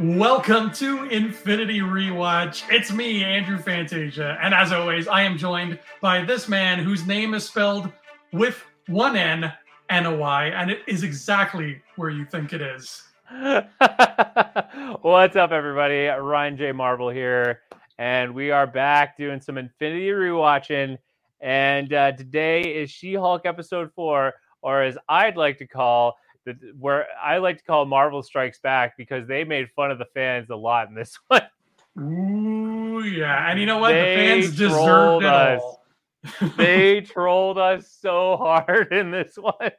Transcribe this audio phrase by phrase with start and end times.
[0.00, 2.62] Welcome to Infinity Rewatch.
[2.70, 7.34] It's me, Andrew Fantasia, and as always, I am joined by this man whose name
[7.34, 7.90] is spelled
[8.32, 9.52] with one N
[9.90, 13.08] and a Y, and it is exactly where you think it is.
[15.02, 16.06] What's up, everybody?
[16.06, 16.70] Ryan J.
[16.70, 17.62] Marvel here,
[17.98, 20.96] and we are back doing some Infinity Rewatching.
[21.40, 26.18] And uh, today is She Hulk episode four, or as I'd like to call
[26.48, 30.06] the where I like to call Marvel Strikes Back because they made fun of the
[30.14, 31.42] fans a lot in this one.
[31.98, 33.50] Ooh, yeah.
[33.50, 33.92] And you know what?
[33.92, 35.60] They the fans deserved it us.
[35.62, 35.84] all.
[36.56, 39.70] they trolled us so hard in this one.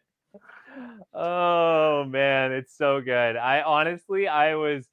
[1.13, 3.35] Oh man, it's so good.
[3.35, 4.85] I honestly, I was,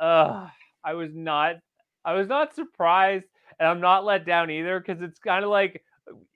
[0.00, 0.46] uh,
[0.84, 1.56] I was not,
[2.04, 3.26] I was not surprised,
[3.58, 5.82] and I'm not let down either because it's kind of like,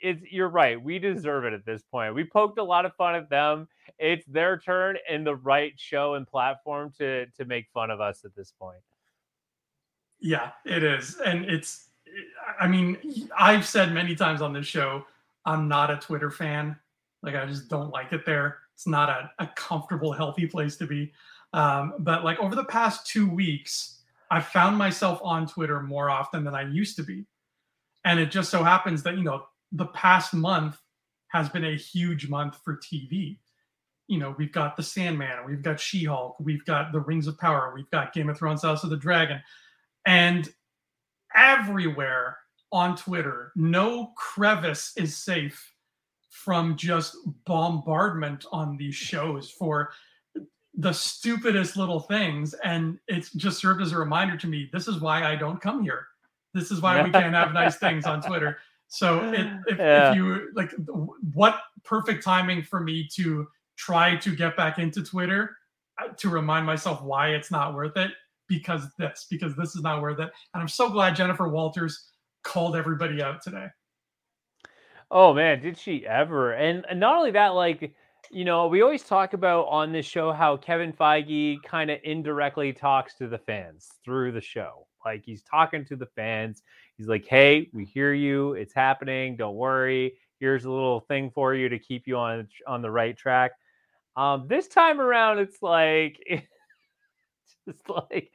[0.01, 0.23] it's.
[0.31, 0.81] You're right.
[0.83, 2.15] We deserve it at this point.
[2.15, 3.69] We poked a lot of fun at them.
[3.99, 8.25] It's their turn and the right show and platform to to make fun of us
[8.25, 8.81] at this point.
[10.21, 11.17] Yeah, it is.
[11.25, 11.91] And it's,
[12.61, 15.05] I mean, I've said many times on this show,
[15.45, 16.77] I'm not a Twitter fan.
[17.23, 18.59] Like, I just don't like it there.
[18.75, 21.13] It's not a, a comfortable, healthy place to be.
[21.53, 26.45] Um, but like over the past two weeks, I've found myself on Twitter more often
[26.45, 27.25] than I used to be.
[28.05, 30.79] And it just so happens that, you know, the past month
[31.29, 33.39] has been a huge month for TV.
[34.07, 37.39] You know, we've got The Sandman, we've got She Hulk, we've got The Rings of
[37.39, 39.43] Power, we've got Game of Thrones House of the Dragon.
[40.07, 40.49] And
[41.37, 42.39] everywhere
[42.73, 45.75] on Twitter, no crevice is safe
[46.31, 49.91] from just bombardment on these shows for
[50.75, 52.55] the stupidest little things.
[52.65, 55.83] And it's just served as a reminder to me this is why I don't come
[55.83, 56.07] here.
[56.55, 58.59] This is why we can't have nice things on Twitter.
[58.89, 60.11] So it, if, Yeah.
[60.11, 60.73] if you like,
[61.35, 65.57] what perfect timing for me to try to get back into Twitter
[66.03, 68.11] uh, to remind myself why it's not worth it
[68.49, 70.31] because this, because this is not worth it.
[70.55, 72.11] And I'm so glad Jennifer Walters
[72.43, 73.67] called everybody out today.
[75.11, 76.53] Oh man, did she ever?
[76.55, 77.95] And, and not only that, like,
[78.31, 82.73] you know, we always talk about on this show how Kevin Feige kind of indirectly
[82.73, 84.88] talks to the fans through the show.
[85.09, 86.63] Like he's talking to the fans.
[86.97, 88.53] He's like, "Hey, we hear you.
[88.53, 89.37] It's happening.
[89.37, 90.15] Don't worry.
[90.39, 93.53] Here's a little thing for you to keep you on on the right track."
[94.17, 96.45] Um, this time around, it's like, it's
[97.69, 98.33] just like,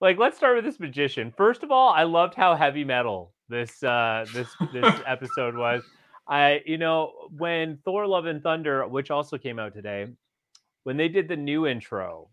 [0.00, 1.32] like let's start with this magician.
[1.36, 5.82] First of all, I loved how heavy metal this uh this this episode was.
[6.28, 10.06] I you know when Thor: Love and Thunder, which also came out today,
[10.84, 12.28] when they did the new intro,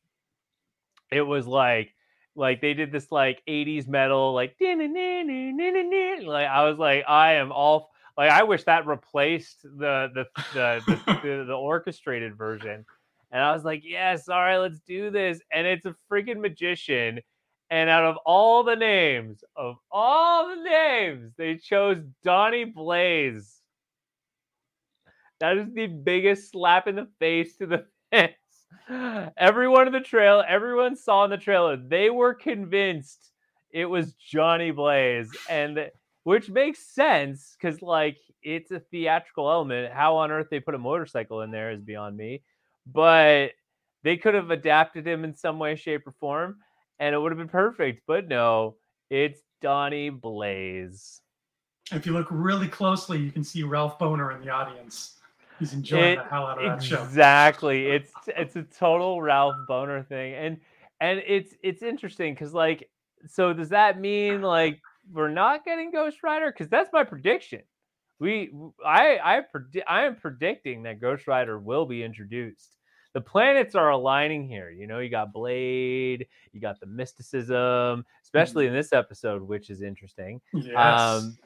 [1.11, 1.94] it was like
[2.35, 7.91] like they did this like 80s metal like like I was like I am all
[8.17, 12.85] like I wish that replaced the the the the, the, the orchestrated version.
[13.31, 15.41] And I was like, yes, all right, let's do this.
[15.51, 17.19] And it's a freaking magician.
[17.69, 23.59] And out of all the names, of all the names, they chose Donnie Blaze.
[25.39, 27.85] That is the biggest slap in the face to the.
[29.37, 33.31] Everyone in the trail, everyone saw in the trailer, they were convinced
[33.71, 35.29] it was Johnny Blaze.
[35.49, 35.89] And
[36.23, 39.93] which makes sense because, like, it's a theatrical element.
[39.93, 42.41] How on earth they put a motorcycle in there is beyond me.
[42.87, 43.51] But
[44.03, 46.57] they could have adapted him in some way, shape, or form,
[46.99, 48.03] and it would have been perfect.
[48.07, 48.75] But no,
[49.09, 51.21] it's Donnie Blaze.
[51.91, 55.19] If you look really closely, you can see Ralph Bohner in the audience.
[55.59, 57.03] He's enjoying It- the hell out of that show.
[57.03, 57.87] Exactly.
[57.87, 60.33] It's it's a total Ralph Bohner thing.
[60.33, 60.57] And
[61.01, 62.89] and it's it's interesting because like
[63.27, 66.51] so does that mean like we're not getting Ghost Rider?
[66.51, 67.61] Because that's my prediction.
[68.19, 68.51] We
[68.85, 72.77] I I predi- I am predicting that Ghost Rider will be introduced.
[73.13, 74.69] The planets are aligning here.
[74.69, 79.81] You know, you got Blade, you got the mysticism, especially in this episode, which is
[79.81, 80.41] interesting.
[80.53, 80.75] Yes.
[80.99, 81.37] Um,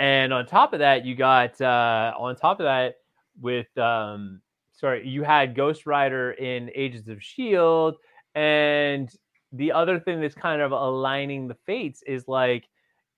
[0.00, 2.96] and on top of that, you got uh, on top of that
[3.40, 4.40] with um,
[4.72, 7.96] sorry, you had Ghost Rider in Agents of Shield,
[8.34, 9.10] and
[9.52, 12.68] the other thing that's kind of aligning the fates is like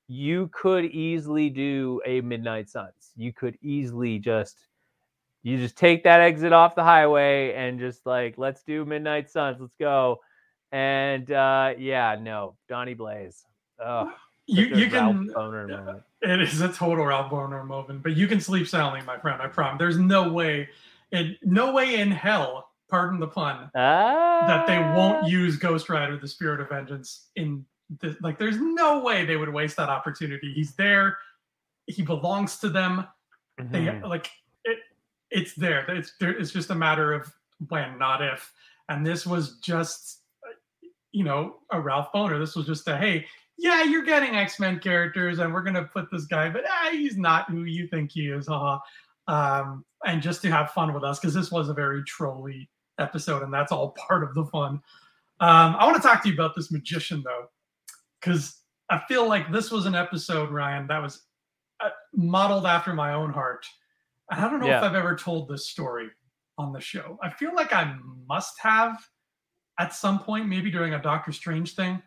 [0.08, 3.12] you could easily do a Midnight Suns.
[3.16, 4.69] You could easily just
[5.43, 9.58] you just take that exit off the highway and just like let's do Midnight Suns,
[9.60, 10.20] let's go.
[10.72, 13.44] And uh, yeah, no, Donnie Blaze.
[13.78, 14.12] Oh,
[14.46, 15.29] you you can.
[15.29, 16.02] Bohner moment.
[16.23, 19.41] It is a total Ralph Bohner moment, but you can sleep soundly, my friend.
[19.43, 19.79] I promise.
[19.79, 20.69] There's no way,
[21.12, 25.26] in no way in hell, pardon the pun, that they won't Ah.
[25.26, 27.64] use Ghost Rider: The Spirit of Vengeance in
[28.00, 28.38] the, like.
[28.38, 30.52] There's no way they would waste that opportunity.
[30.55, 31.19] He's there.
[31.87, 33.06] He belongs to them.
[33.58, 34.08] They Mhm.
[34.08, 34.31] like
[34.64, 34.79] it.
[35.31, 35.85] It's there.
[35.91, 36.31] It's there.
[36.31, 37.32] It's just a matter of
[37.69, 38.52] when, not if.
[38.88, 40.20] And this was just
[41.12, 42.41] you know, a Ralph Bohner.
[42.41, 43.25] This was just a hey,
[43.58, 47.16] yeah, you're getting X Men characters, and we're gonna put this guy, but ah, he's
[47.16, 48.78] not who you think he is, haha.
[49.26, 52.68] Um, and just to have fun with us because this was a very trolly
[52.98, 54.80] episode, and that's all part of the fun.
[55.40, 57.46] Um, I want to talk to you about this magician though,
[58.20, 58.60] because
[58.90, 61.22] I feel like this was an episode, Ryan, that was
[61.80, 63.66] uh, modeled after my own heart.
[64.30, 64.78] I don't know yeah.
[64.78, 66.08] if I've ever told this story
[66.58, 67.18] on the show.
[67.22, 67.96] I feel like I
[68.26, 69.04] must have
[69.78, 72.00] at some point, maybe during a Doctor Strange thing,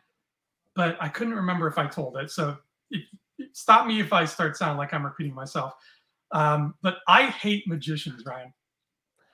[0.78, 2.30] but I couldn't remember if I told it.
[2.30, 2.56] So
[2.92, 3.04] it,
[3.52, 5.74] stop me if I start sounding like I'm repeating myself.
[6.32, 8.54] Um, but I hate magicians, Ryan.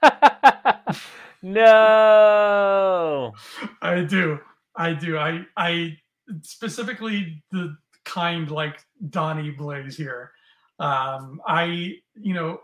[1.44, 3.34] no,
[3.82, 4.40] I do.
[4.76, 5.18] I do.
[5.18, 5.98] I I
[6.42, 7.76] specifically the
[8.06, 8.80] kind like
[9.10, 10.32] Donnie Blaze here.
[10.80, 12.62] Um, I you know,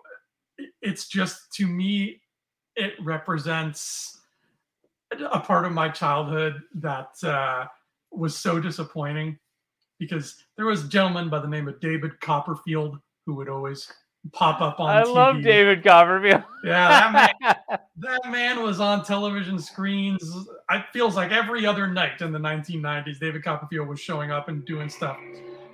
[0.81, 2.21] it's just to me,
[2.75, 4.21] it represents
[5.31, 7.65] a part of my childhood that uh,
[8.11, 9.37] was so disappointing
[9.99, 13.91] because there was a gentleman by the name of David Copperfield who would always
[14.33, 14.89] pop up on.
[14.89, 15.13] I TV.
[15.13, 16.43] love David Copperfield.
[16.63, 20.21] yeah, that man, that man was on television screens.
[20.71, 24.65] It feels like every other night in the 1990s, David Copperfield was showing up and
[24.65, 25.17] doing stuff,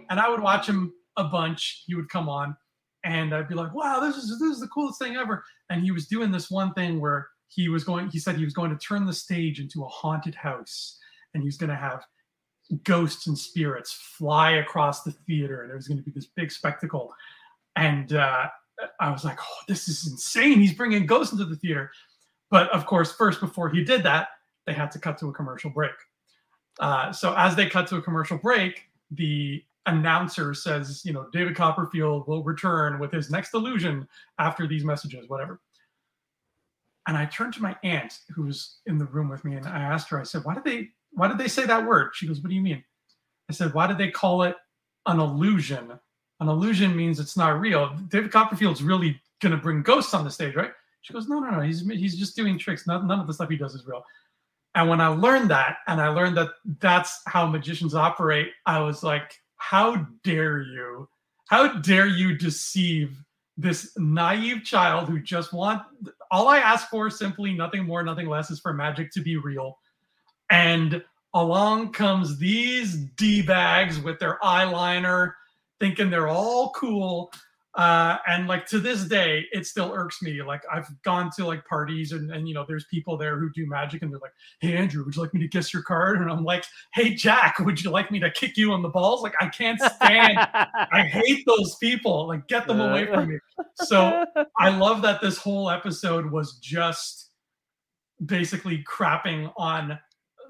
[0.09, 1.83] and I would watch him a bunch.
[1.85, 2.55] He would come on,
[3.03, 5.91] and I'd be like, "Wow, this is this is the coolest thing ever!" And he
[5.91, 8.09] was doing this one thing where he was going.
[8.09, 10.99] He said he was going to turn the stage into a haunted house,
[11.33, 12.03] and he was going to have
[12.83, 16.51] ghosts and spirits fly across the theater, and there was going to be this big
[16.51, 17.13] spectacle
[17.75, 18.47] and uh,
[18.99, 20.59] I was like, oh, this is insane.
[20.59, 21.91] He's bringing ghosts into the theater.
[22.49, 24.29] But of course, first, before he did that,
[24.65, 25.93] they had to cut to a commercial break.
[26.79, 31.55] Uh, so as they cut to a commercial break, the announcer says, you know, David
[31.55, 34.07] Copperfield will return with his next illusion
[34.39, 35.59] after these messages, whatever.
[37.07, 39.79] And I turned to my aunt who was in the room with me and I
[39.79, 42.11] asked her, I said, why did they why did they say that word?
[42.13, 42.83] She goes, What do you mean?
[43.49, 44.55] I said, Why did they call it
[45.05, 45.99] an illusion
[46.39, 47.95] an illusion means it's not real.
[48.09, 50.71] David Copperfield's really to bring ghosts on the stage, right?
[51.01, 51.59] She goes, no, no, no.
[51.59, 52.87] He's he's just doing tricks.
[52.87, 54.03] None, none of the stuff he does is real.
[54.73, 59.03] And when I learned that, and I learned that that's how magicians operate, I was
[59.03, 61.07] like, how dare you?
[61.47, 63.23] How dare you deceive
[63.55, 65.83] this naive child who just want
[66.31, 69.77] all I ask for simply nothing more, nothing less is for magic to be real.
[70.49, 71.03] And
[71.33, 75.33] along comes these D bags with their eyeliner
[75.79, 77.31] thinking they're all cool.
[77.75, 80.41] Uh, and like to this day, it still irks me.
[80.41, 83.67] Like I've gone to like parties and, and you know, there's people there who do
[83.67, 84.31] magic and they're like,
[84.61, 86.21] Hey Andrew, would you like me to guess your card?
[86.21, 86.63] And I'm like,
[86.93, 89.21] Hey Jack, would you like me to kick you on the balls?
[89.21, 90.37] Like I can't stand
[90.93, 92.29] I hate those people.
[92.29, 93.39] Like get them away from me.
[93.73, 94.23] So
[94.57, 97.31] I love that this whole episode was just
[98.25, 99.99] basically crapping on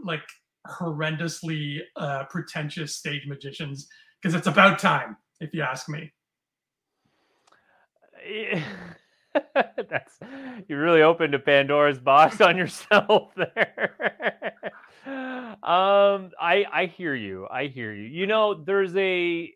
[0.03, 0.23] like
[0.67, 3.87] horrendously uh pretentious stage magicians
[4.21, 6.11] because it's about time, if you ask me.
[9.53, 10.17] That's
[10.67, 14.53] you really opened a Pandora's box on yourself there.
[15.61, 17.47] um, I I hear you.
[17.51, 18.03] I hear you.
[18.03, 19.53] You know, there's a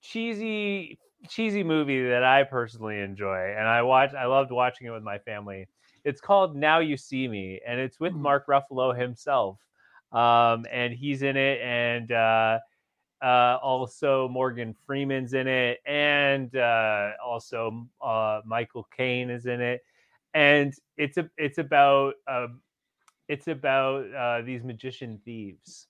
[0.00, 0.98] cheesy
[1.28, 4.14] cheesy movie that I personally enjoy, and I watch.
[4.14, 5.66] I loved watching it with my family.
[6.04, 8.22] It's called Now You See Me, and it's with mm-hmm.
[8.22, 9.58] Mark Ruffalo himself.
[10.12, 12.58] Um, and he's in it, and uh,
[13.20, 19.82] uh, also, Morgan Freeman's in it, and uh, also uh, Michael Caine is in it.
[20.34, 22.48] And it's a it's about uh,
[23.28, 25.88] it's about uh, these magician thieves,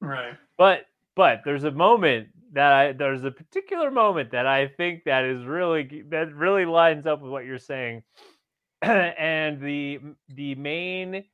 [0.00, 0.34] right?
[0.56, 5.24] But but there's a moment that I there's a particular moment that I think that
[5.24, 8.02] is really that really lines up with what you're saying,
[8.82, 11.24] and the the main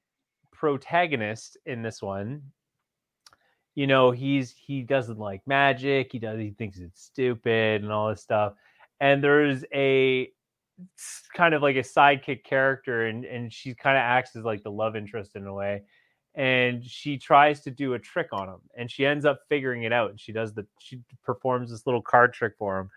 [0.64, 2.40] protagonist in this one.
[3.74, 8.08] You know he's he doesn't like magic he does he thinks it's stupid and all
[8.08, 8.54] this stuff.
[8.98, 10.30] And there's a
[11.34, 14.70] kind of like a sidekick character and and she kind of acts as like the
[14.70, 15.82] love interest in a way.
[16.34, 19.92] And she tries to do a trick on him and she ends up figuring it
[19.92, 22.90] out and she does the she performs this little card trick for him.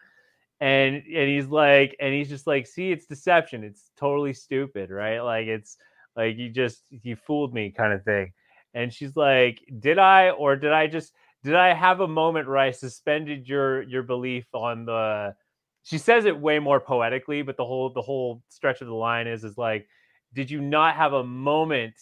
[0.62, 5.20] And and he's like and he's just like see it's deception it's totally stupid right?
[5.20, 5.78] Like it's
[6.18, 8.34] like you just you fooled me kind of thing
[8.74, 12.58] and she's like, "Did I, or did I just did I have a moment where
[12.58, 15.36] I suspended your your belief on the?"
[15.84, 19.28] She says it way more poetically, but the whole the whole stretch of the line
[19.28, 19.88] is is like,
[20.34, 21.96] "Did you not have a moment?"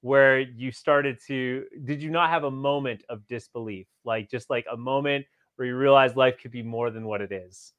[0.00, 4.66] where you started to did you not have a moment of disbelief like just like
[4.70, 5.24] a moment
[5.56, 7.72] where you realize life could be more than what it is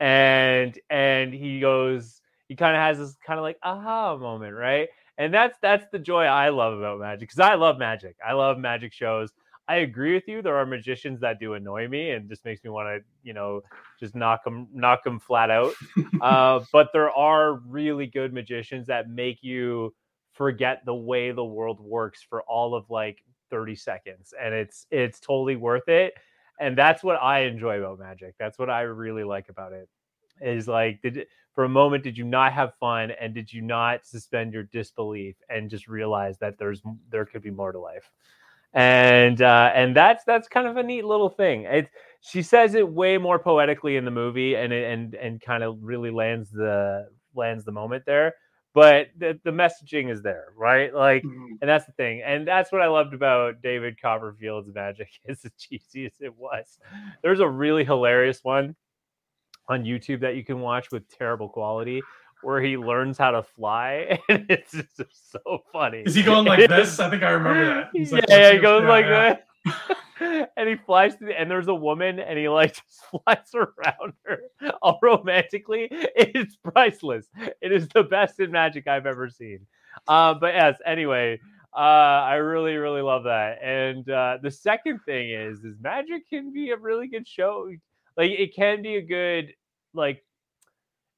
[0.00, 4.88] and and he goes he kind of has this kind of like aha moment right
[5.20, 8.16] and that's that's the joy I love about magic because I love magic.
[8.26, 9.30] I love magic shows.
[9.68, 10.40] I agree with you.
[10.40, 13.60] There are magicians that do annoy me and just makes me want to, you know,
[14.00, 15.74] just knock them, knock them flat out.
[16.22, 19.94] uh, but there are really good magicians that make you
[20.32, 25.20] forget the way the world works for all of like 30 seconds, and it's it's
[25.20, 26.14] totally worth it.
[26.58, 28.36] And that's what I enjoy about magic.
[28.38, 29.86] That's what I really like about it.
[30.40, 34.06] Is like, did for a moment did you not have fun, and did you not
[34.06, 38.10] suspend your disbelief and just realize that there's there could be more to life?
[38.72, 41.64] and uh, and that's that's kind of a neat little thing.
[41.64, 45.78] It she says it way more poetically in the movie, and and and kind of
[45.82, 48.34] really lands the lands the moment there.
[48.72, 50.94] But the, the messaging is there, right?
[50.94, 51.54] Like, mm-hmm.
[51.60, 55.08] and that's the thing, and that's what I loved about David Copperfield's magic.
[55.24, 56.78] Is as cheesy as it was,
[57.22, 58.76] there's a really hilarious one
[59.70, 62.02] on YouTube that you can watch with terrible quality
[62.42, 66.02] where he learns how to fly, and it's just so funny.
[66.06, 66.98] Is he going like this?
[66.98, 67.90] I think I remember that.
[67.92, 69.36] He's like, yeah, he goes yeah, like yeah.
[69.66, 70.50] that.
[70.56, 74.14] and he flies to the, and there's a woman and he like just flies around
[74.24, 74.40] her
[74.82, 75.88] all romantically.
[75.90, 77.26] It's priceless.
[77.60, 79.66] It is the best in magic I've ever seen.
[80.08, 81.40] Uh, but yes, anyway,
[81.76, 83.62] uh, I really, really love that.
[83.62, 87.70] And uh, the second thing is, is magic can be a really good show.
[88.16, 89.52] Like it can be a good
[89.94, 90.24] like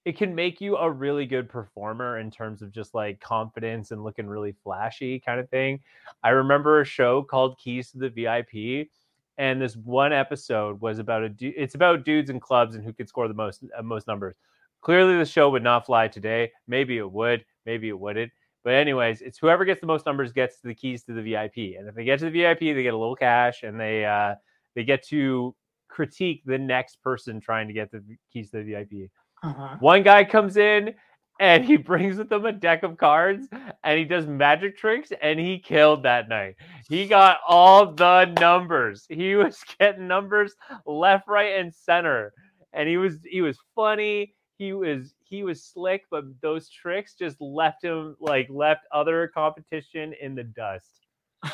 [0.04, 4.02] it can make you a really good performer in terms of just like confidence and
[4.02, 5.80] looking really flashy kind of thing.
[6.24, 8.90] I remember a show called Keys to the VIP
[9.38, 12.92] and this one episode was about a du- it's about dudes in clubs and who
[12.92, 14.36] could score the most uh, most numbers.
[14.82, 16.50] Clearly the show would not fly today.
[16.66, 18.32] Maybe it would, maybe it wouldn't.
[18.64, 21.76] But anyways, it's whoever gets the most numbers gets the keys to the VIP.
[21.78, 24.34] And if they get to the VIP, they get a little cash and they uh
[24.74, 25.54] they get to
[25.92, 29.10] critique the next person trying to get the keys to the VIP.
[29.42, 29.76] Uh-huh.
[29.80, 30.94] One guy comes in
[31.38, 33.46] and he brings with him a deck of cards
[33.84, 36.56] and he does magic tricks and he killed that night.
[36.88, 39.04] He got all the numbers.
[39.08, 40.54] He was getting numbers
[40.86, 42.32] left, right, and center.
[42.72, 44.34] And he was he was funny.
[44.56, 50.14] He was he was slick, but those tricks just left him like left other competition
[50.22, 51.06] in the dust.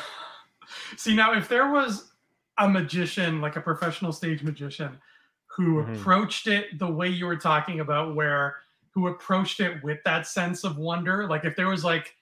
[0.95, 2.11] See now if there was
[2.59, 4.97] a magician, like a professional stage magician,
[5.47, 5.93] who mm-hmm.
[5.93, 8.57] approached it the way you were talking about, where
[8.93, 11.27] who approached it with that sense of wonder.
[11.27, 12.13] Like if there was like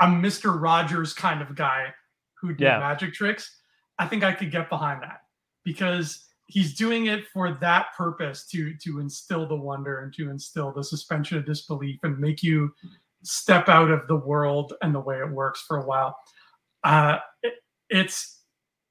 [0.00, 0.60] a Mr.
[0.60, 1.92] Rogers kind of guy
[2.40, 2.78] who did yeah.
[2.78, 3.58] magic tricks,
[3.98, 5.22] I think I could get behind that
[5.64, 10.72] because he's doing it for that purpose to to instill the wonder and to instill
[10.72, 12.72] the suspension of disbelief and make you
[13.22, 16.16] step out of the world and the way it works for a while.
[16.82, 17.54] Uh, it,
[17.90, 18.39] it's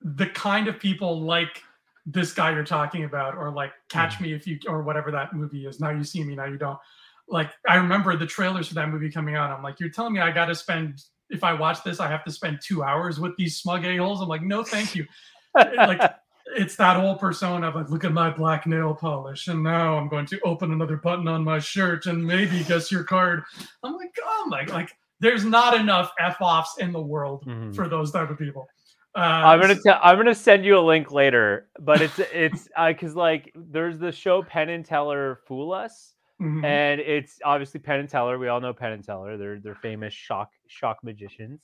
[0.02, 1.64] the kind of people like
[2.06, 4.22] this guy you're talking about or like catch mm.
[4.22, 6.80] me if you or whatever that movie is now you see me now you don't.
[7.28, 9.52] Like i remember the trailers for that movie coming out.
[9.52, 12.32] I'm like you're telling me i gotta spend if i watch this i have to
[12.32, 14.22] spend two hours with these smug a-holes?
[14.22, 15.06] I'm like no thank you.
[15.54, 16.02] Like
[16.58, 20.08] it's that whole persona of like look at my black nail polish and now i'm
[20.08, 23.44] going to open another button on my shirt and maybe guess your card.
[23.84, 24.90] I'm like oh my like
[25.20, 27.74] there's not enough f-offs in the world mm-hmm.
[27.74, 28.68] for those type of people
[29.20, 30.00] uh, I'm gonna tell.
[30.02, 34.12] I'm gonna send you a link later, but it's it's because uh, like there's the
[34.12, 36.64] show Penn and Teller Fool Us, mm-hmm.
[36.64, 38.38] and it's obviously Penn and Teller.
[38.38, 39.38] We all know Penn and Teller.
[39.38, 41.62] They're they're famous shock shock magicians,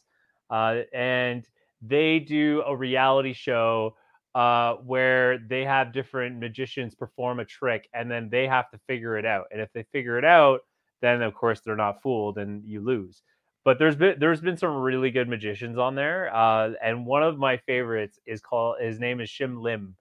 [0.50, 1.48] uh, and
[1.82, 3.96] they do a reality show
[4.34, 9.18] uh, where they have different magicians perform a trick, and then they have to figure
[9.18, 9.46] it out.
[9.52, 10.62] And if they figure it out,
[11.02, 13.22] then of course they're not fooled, and you lose
[13.65, 17.38] but there's been there's been some really good magicians on there uh, and one of
[17.38, 19.95] my favorites is called his name is shin lim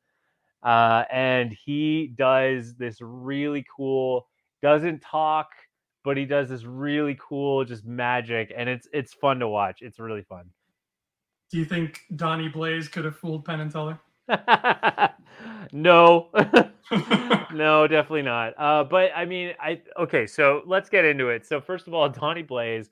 [0.62, 4.28] uh, and he does this really cool
[4.62, 5.48] doesn't talk
[6.04, 9.80] but he does this really cool just magic and it's it's fun to watch.
[9.80, 10.44] It's really fun.
[11.50, 13.98] Do you think donnie blaze could have fooled penn and teller?
[15.72, 16.28] No.
[17.52, 18.52] No definitely not.
[18.58, 21.46] Uh, but i mean i okay so let's get into it.
[21.46, 22.90] So first of all donnie blaze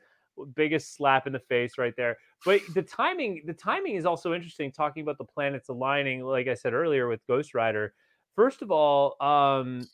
[0.55, 2.17] biggest slap in the face right there.
[2.45, 4.73] But the timing, the timing is also interesting.
[4.73, 7.95] Talking about the planets aligning, like I said earlier with Ghost Rider.
[8.35, 9.87] First of all, um,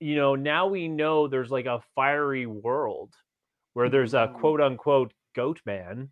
[0.00, 3.14] you know, now we know there's like a fiery world
[3.72, 4.38] where there's a mm-hmm.
[4.38, 6.10] quote unquote goat man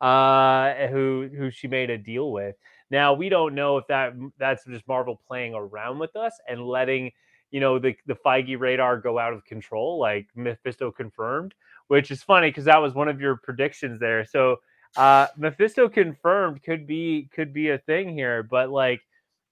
[0.00, 2.54] uh who who she made a deal with.
[2.90, 7.10] Now we don't know if that that's just Marvel playing around with us and letting
[7.50, 11.54] you know the the Feige radar go out of control, like Mephisto confirmed,
[11.88, 14.24] which is funny because that was one of your predictions there.
[14.24, 14.56] So
[14.96, 19.00] uh, Mephisto confirmed could be could be a thing here, but like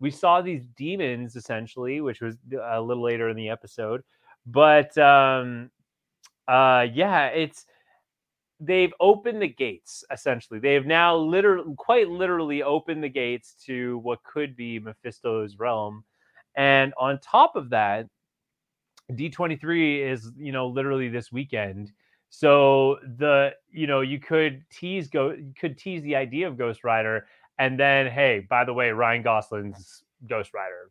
[0.01, 2.37] we saw these demons essentially, which was
[2.71, 4.03] a little later in the episode.
[4.47, 5.71] But um,
[6.47, 7.67] uh, yeah, it's
[8.61, 10.61] they've opened the gates essentially.
[10.61, 16.05] They have now literally, quite literally, opened the gates to what could be Mephisto's realm.
[16.55, 18.07] And on top of that,
[19.13, 21.93] D23 is, you know, literally this weekend.
[22.29, 26.85] So the, you know, you could tease go you could tease the idea of Ghost
[26.85, 27.27] Rider
[27.59, 30.91] and then hey, by the way, Ryan Gosling's Ghost Rider.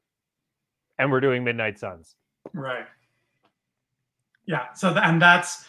[0.98, 2.16] And we're doing Midnight Suns.
[2.54, 2.86] Right.
[4.46, 5.66] Yeah, so and that's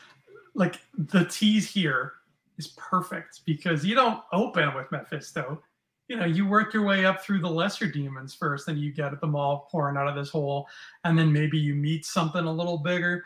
[0.55, 2.13] like the tease here
[2.59, 5.63] is perfect because you don't open with Mephisto.
[6.09, 9.13] You know, you work your way up through the lesser demons first, and you get
[9.13, 10.69] at them all pouring out of this hole,
[11.05, 13.25] and then maybe you meet something a little bigger,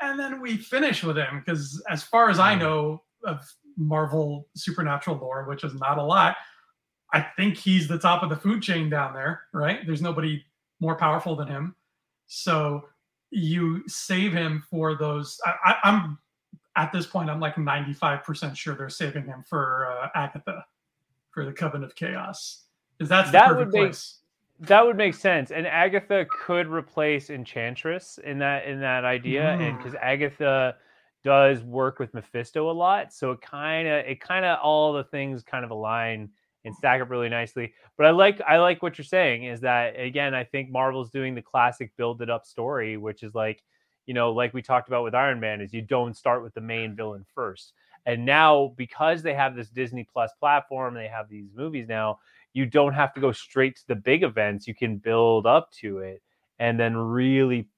[0.00, 1.42] and then we finish with him.
[1.44, 6.36] Because as far as I know of Marvel supernatural lore, which is not a lot,
[7.12, 9.80] I think he's the top of the food chain down there, right?
[9.84, 10.44] There's nobody
[10.80, 11.74] more powerful than him.
[12.26, 12.88] So
[13.30, 15.38] you save him for those.
[15.44, 16.18] I, am
[16.76, 20.64] at this point, I'm like 95% sure they're saving him for uh, Agatha
[21.32, 22.64] for the Coven of Chaos.
[22.96, 24.19] Because that's that would make, place.
[24.60, 25.50] That would make sense.
[25.50, 29.42] And Agatha could replace Enchantress in that in that idea.
[29.42, 29.68] Mm.
[29.68, 30.76] And because Agatha
[31.22, 33.12] does work with Mephisto a lot.
[33.12, 36.30] So it kind of it kind of all the things kind of align
[36.64, 37.72] and stack up really nicely.
[37.96, 41.34] But I like I like what you're saying is that again, I think Marvel's doing
[41.34, 43.62] the classic build it up story, which is like,
[44.06, 46.60] you know, like we talked about with Iron Man, is you don't start with the
[46.60, 47.72] main villain first.
[48.06, 52.18] And now because they have this Disney Plus platform, they have these movies now,
[52.52, 54.66] you don't have to go straight to the big events.
[54.66, 56.22] You can build up to it
[56.58, 57.68] and then really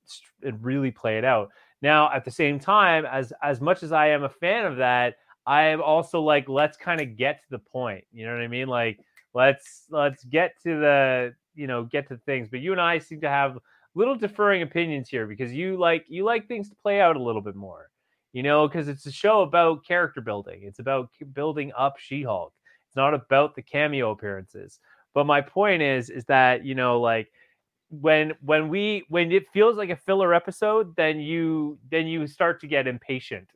[0.60, 1.50] really play it out.
[1.82, 5.16] Now, at the same time, as as much as I am a fan of that,
[5.46, 8.04] I am also like, let's kind of get to the point.
[8.12, 8.68] You know what I mean?
[8.68, 9.00] Like,
[9.34, 12.48] let's let's get to the you know get to things.
[12.48, 13.58] But you and I seem to have
[13.94, 17.42] little differing opinions here because you like you like things to play out a little
[17.42, 17.88] bit more.
[18.32, 20.62] You know, because it's a show about character building.
[20.62, 22.54] It's about building up She-Hulk.
[22.92, 24.78] It's not about the cameo appearances.
[25.14, 27.30] But my point is, is that you know, like
[27.90, 32.60] when when we when it feels like a filler episode, then you then you start
[32.60, 33.48] to get impatient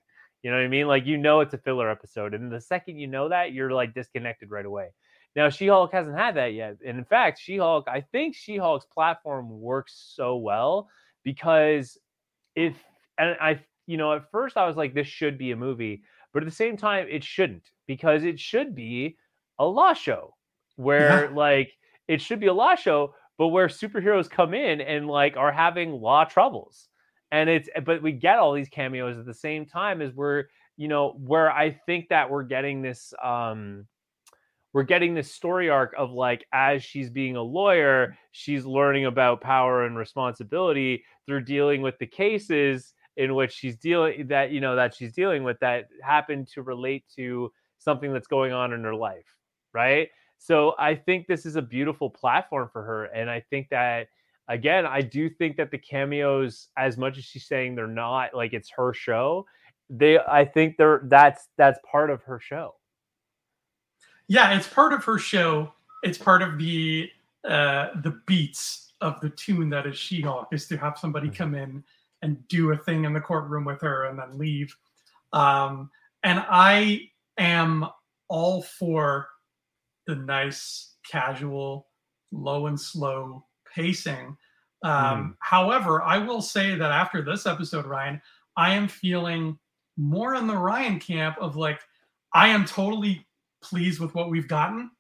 [0.47, 0.87] you know what I mean?
[0.87, 3.95] Like you know it's a filler episode, and the second you know that, you're like
[3.95, 4.91] disconnected right away.
[5.35, 10.13] Now She-Hulk hasn't had that yet, and in fact, She-Hulk, I think She-Hulk's platform works
[10.15, 10.89] so well
[11.25, 11.99] because
[12.55, 12.77] if
[13.19, 16.45] and I, you know, at first I was like, this should be a movie, but
[16.45, 19.17] at the same time, it shouldn't because it should be
[19.59, 20.35] a law show
[20.77, 21.73] where like
[22.09, 25.93] it should be a law show, but where superheroes come in and like are having
[25.93, 26.89] law troubles.
[27.33, 30.45] And it's but we get all these cameos at the same time as we're
[30.77, 33.87] you know where i think that we're getting this um
[34.73, 39.41] we're getting this story arc of like as she's being a lawyer she's learning about
[39.41, 44.77] power and responsibility through dealing with the cases in which she's dealing that you know
[44.77, 48.95] that she's dealing with that happen to relate to something that's going on in her
[48.95, 49.36] life
[49.77, 50.09] right
[50.39, 54.09] so i think this is a beautiful platform for her and i think that
[54.49, 58.53] again, I do think that the cameos, as much as she's saying they're not like
[58.53, 59.47] it's her show,
[59.89, 62.75] they I think they're that's that's part of her show.
[64.29, 65.73] Yeah, it's part of her show.
[66.03, 67.11] It's part of the
[67.45, 71.37] uh the beats of the tune that is She-Hulk is to have somebody mm-hmm.
[71.37, 71.85] come in
[72.23, 74.75] and do a thing in the courtroom with her and then leave.
[75.33, 75.91] Um
[76.25, 77.87] and I am
[78.29, 79.29] all for
[80.07, 81.89] the nice, casual,
[82.33, 84.37] low and slow pacing.
[84.83, 85.35] Um, mm.
[85.41, 88.21] However, I will say that after this episode, Ryan,
[88.57, 89.59] I am feeling
[89.97, 91.81] more in the Ryan camp of like,
[92.33, 93.27] I am totally
[93.63, 94.91] pleased with what we've gotten.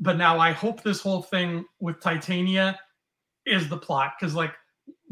[0.00, 2.78] But now I hope this whole thing with Titania
[3.46, 4.52] is the plot because like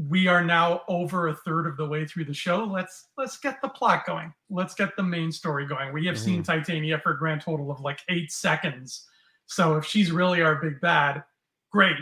[0.09, 2.65] we are now over a third of the way through the show.
[2.65, 4.33] Let's let's get the plot going.
[4.49, 5.93] Let's get the main story going.
[5.93, 6.25] We have mm-hmm.
[6.25, 9.07] seen Titania for a grand total of like eight seconds.
[9.47, 11.25] So if she's really our big bad,
[11.71, 11.97] great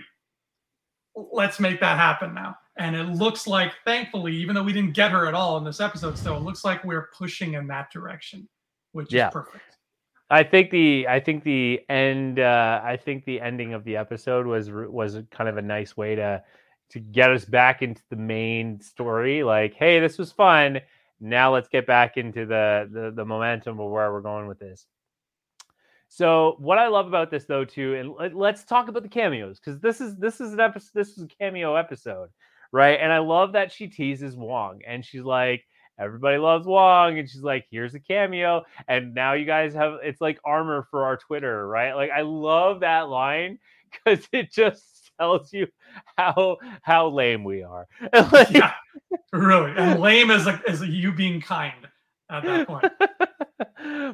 [1.32, 2.56] let's make that happen now.
[2.76, 5.80] And it looks like, thankfully, even though we didn't get her at all in this
[5.80, 8.48] episode, still, it looks like we're pushing in that direction,
[8.92, 9.28] which yeah.
[9.28, 9.64] is perfect.
[10.30, 14.46] I think the I think the end uh, I think the ending of the episode
[14.46, 16.42] was was kind of a nice way to
[16.90, 19.42] to get us back into the main story.
[19.42, 20.80] Like, hey, this was fun.
[21.20, 24.86] Now let's get back into the the, the momentum of where we're going with this.
[26.08, 29.80] So what I love about this though too, and let's talk about the cameos because
[29.80, 30.90] this is this is an episode.
[30.94, 32.30] This is a cameo episode,
[32.72, 32.98] right?
[33.00, 35.64] And I love that she teases Wong, and she's like,
[35.98, 40.20] everybody loves Wong, and she's like, here's a cameo, and now you guys have it's
[40.20, 41.92] like armor for our Twitter, right?
[41.92, 43.58] Like I love that line
[43.92, 45.66] because it just tells you
[46.16, 47.86] how how lame we are.
[48.50, 48.72] yeah,
[49.32, 51.86] really, and lame is as a you being kind
[52.30, 52.92] at that point.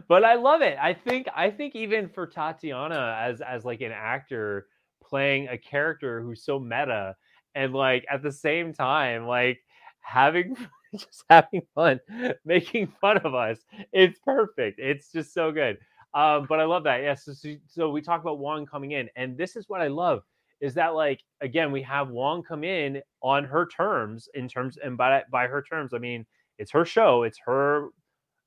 [0.09, 0.79] but I love it.
[0.81, 4.67] I think I think even for Tatiana as as like an actor
[5.03, 7.15] playing a character who's so meta
[7.55, 9.61] and like at the same time like
[10.01, 10.57] having
[10.95, 12.01] just having fun
[12.45, 13.59] making fun of us
[13.93, 15.79] it's perfect it's just so good
[16.15, 19.09] um but i love that yes yeah, so, so we talk about wong coming in
[19.17, 20.23] and this is what i love
[20.61, 24.97] is that like again we have wong come in on her terms in terms and
[24.97, 26.25] by by her terms i mean
[26.59, 27.89] it's her show it's her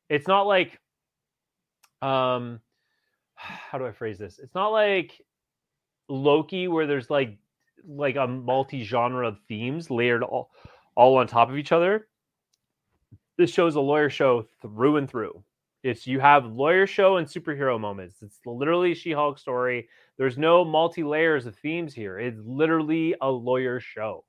[0.09, 0.79] it's not like
[2.01, 2.59] um
[3.35, 4.39] how do i phrase this?
[4.39, 5.21] It's not like
[6.09, 7.37] loki where there's like
[7.87, 10.49] like a multi-genre of themes layered all,
[10.95, 12.07] all on top of each other.
[13.37, 15.43] This show is a lawyer show through and through
[15.87, 21.45] it's you have lawyer show and superhero moments it's literally she-hulk story there's no multi-layers
[21.45, 24.23] of themes here it's literally a lawyer show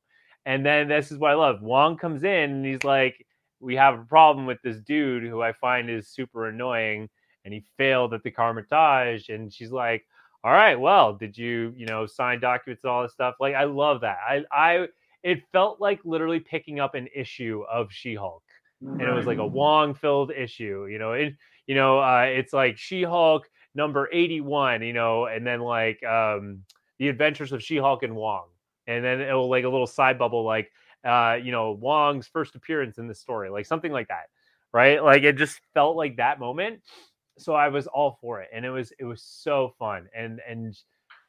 [0.46, 3.26] and then this is what i love wong comes in and he's like
[3.60, 7.08] we have a problem with this dude who i find is super annoying
[7.44, 10.04] and he failed at the Kamar-Taj and she's like
[10.44, 13.34] all right, well, did you, you know, sign documents and all this stuff?
[13.40, 14.18] Like, I love that.
[14.26, 14.86] I, I,
[15.22, 18.42] it felt like literally picking up an issue of She-Hulk.
[18.80, 20.86] And it was like a Wong-filled issue.
[20.90, 21.34] You know, it,
[21.66, 24.82] you know, uh, it's like She-Hulk number eighty-one.
[24.82, 26.62] You know, and then like um,
[26.98, 28.46] the Adventures of She-Hulk and Wong,
[28.86, 30.70] and then it will like a little side bubble like,
[31.04, 34.26] uh, you know, Wong's first appearance in the story, like something like that,
[34.72, 35.02] right?
[35.02, 36.80] Like it just felt like that moment
[37.38, 40.76] so I was all for it, and it was it was so fun, and and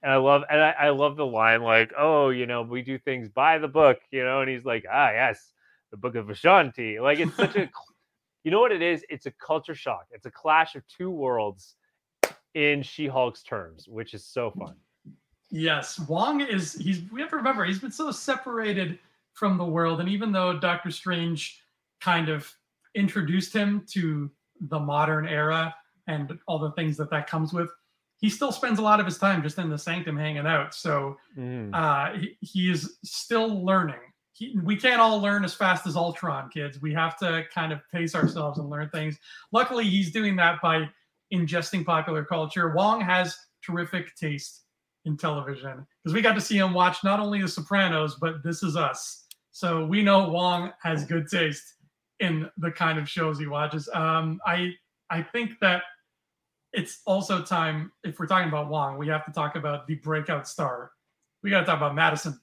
[0.02, 2.98] and I love and I, I love the line like, oh, you know, we do
[2.98, 5.52] things by the book, you know, and he's like, ah, yes,
[5.92, 7.02] the book of Vishanti.
[7.02, 7.70] Like it's such a,
[8.44, 9.04] you know what it is?
[9.10, 10.08] It's a culture shock.
[10.12, 11.76] It's a clash of two worlds
[12.54, 14.76] in She-Hulk's terms, which is so fun.
[15.52, 19.00] Yes, Wong is he's we have to remember he's been so separated
[19.34, 21.62] from the world, and even though Doctor Strange
[22.00, 22.52] kind of
[22.96, 24.30] introduced him to
[24.62, 25.74] the modern era
[26.08, 27.70] and all the things that that comes with
[28.20, 31.18] he still spends a lot of his time just in the sanctum hanging out so
[31.38, 31.70] mm.
[31.74, 34.00] uh, he, he, is still learning
[34.64, 36.82] we can't all learn as fast as ultron kids.
[36.82, 39.18] We have to kind of pace ourselves and learn things.
[39.52, 40.90] Luckily he's doing that by
[41.34, 42.70] ingesting popular culture.
[42.70, 44.64] Wong has terrific taste
[45.06, 48.64] in television because we got to see him watch not only the sopranos but this
[48.64, 49.26] is us.
[49.52, 51.76] So we know wong has good taste
[52.20, 53.90] in the kind of shows he watches.
[53.94, 54.74] Um, i
[55.10, 55.84] i think that
[56.74, 60.48] it's also time if we're talking about Wong, we have to talk about the breakout
[60.48, 60.92] star.
[61.42, 62.40] We got to talk about Madison.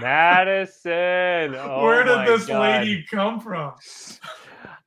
[0.00, 1.54] Madison.
[1.60, 2.60] Oh Where did this God.
[2.60, 3.74] lady come from?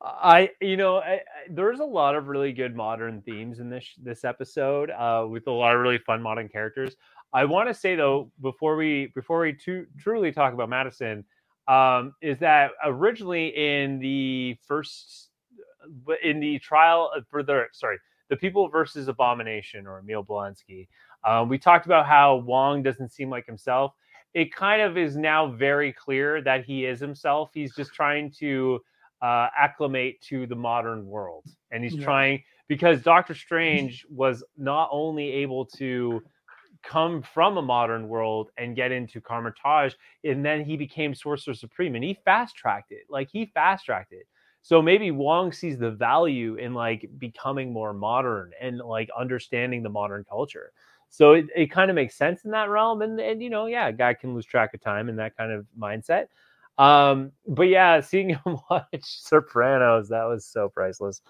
[0.01, 3.85] I, you know, I, I, there's a lot of really good modern themes in this
[4.01, 6.95] this episode, uh, with a lot of really fun modern characters.
[7.33, 11.23] I want to say though, before we before we to, truly talk about Madison,
[11.67, 15.29] um, is that originally in the first,
[16.23, 17.97] in the trial for the sorry
[18.29, 20.87] the People versus Abomination or Emil Blonsky.
[21.23, 23.93] Um, we talked about how Wong doesn't seem like himself.
[24.33, 27.51] It kind of is now very clear that he is himself.
[27.53, 28.79] He's just trying to
[29.21, 32.03] uh, acclimate to the modern world, and he's yeah.
[32.03, 36.23] trying because Doctor Strange was not only able to
[36.83, 41.95] come from a modern world and get into Kamar-Taj, and then he became Sorcerer Supreme,
[41.95, 43.03] and he fast tracked it.
[43.09, 44.25] Like he fast tracked it.
[44.63, 49.89] So maybe Wong sees the value in like becoming more modern and like understanding the
[49.89, 50.71] modern culture.
[51.11, 53.01] So it, it kind of makes sense in that realm.
[53.01, 55.51] And and you know, yeah, a guy can lose track of time in that kind
[55.51, 56.27] of mindset.
[56.77, 61.21] Um, but yeah, seeing him watch Sopranos, that was so priceless.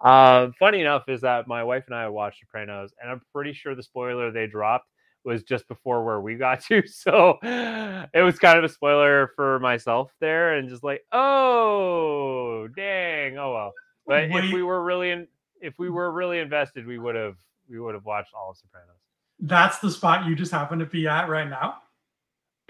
[0.00, 3.74] Uh, funny enough is that my wife and I watched Sopranos, and I'm pretty sure
[3.74, 4.88] the spoiler they dropped
[5.24, 6.86] was just before where we got to.
[6.86, 13.36] So it was kind of a spoiler for myself there and just like, oh dang,
[13.36, 13.72] oh well.
[14.06, 14.44] But Wait.
[14.44, 15.28] if we were really in
[15.60, 17.36] if we were really invested, we would have
[17.68, 19.05] we would have watched all of Sopranos.
[19.38, 21.78] That's the spot you just happen to be at right now?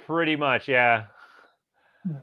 [0.04, 1.04] Pretty much, yeah.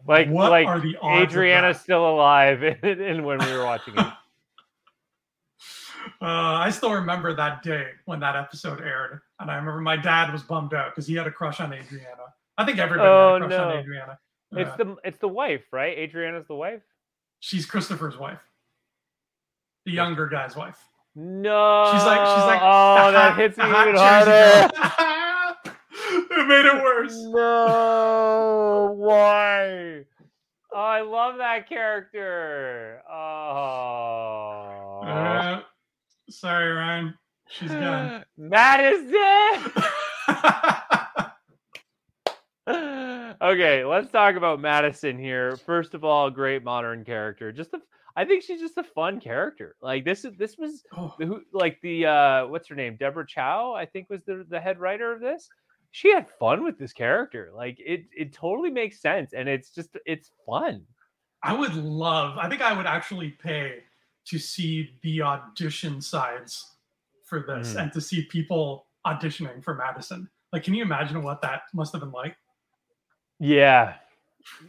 [0.08, 4.06] Like what like are the Adriana's still alive and when we were watching it.
[6.22, 10.32] Uh, I still remember that day when that episode aired, and I remember my dad
[10.32, 12.34] was bummed out because he had a crush on Adriana.
[12.58, 13.70] I think everybody oh, had a crush no.
[13.70, 14.20] on Adriana.
[14.54, 15.98] Uh, it's the it's the wife, right?
[15.98, 16.82] Adriana's the wife.
[17.40, 18.42] She's Christopher's wife,
[19.86, 20.78] the younger guy's wife.
[21.16, 24.70] No, she's like she's like oh, that hits me even harder.
[26.32, 27.16] it made it worse.
[27.16, 30.06] No, why?
[30.74, 33.04] Oh, I love that character.
[33.08, 35.02] Oh.
[35.06, 35.62] Uh,
[36.30, 37.14] Sorry, Ryan.
[37.48, 38.26] She's gone.
[38.38, 39.72] Madison.
[43.40, 45.58] okay, let's talk about Madison here.
[45.58, 47.52] First of all, great modern character.
[47.52, 47.82] Just the,
[48.16, 49.76] I think she's just a fun character.
[49.82, 53.74] Like this is this was Oh, who like the uh what's her name Deborah Chow
[53.74, 55.50] I think was the the head writer of this.
[55.92, 57.52] She had fun with this character.
[57.56, 60.84] Like it it totally makes sense and it's just it's fun.
[61.42, 62.38] I would love.
[62.38, 63.80] I think I would actually pay
[64.26, 66.78] to see the audition sides
[67.26, 67.82] for this Mm.
[67.82, 70.30] and to see people auditioning for Madison.
[70.54, 72.38] Like, can you imagine what that must have been like?
[73.40, 73.96] Yeah.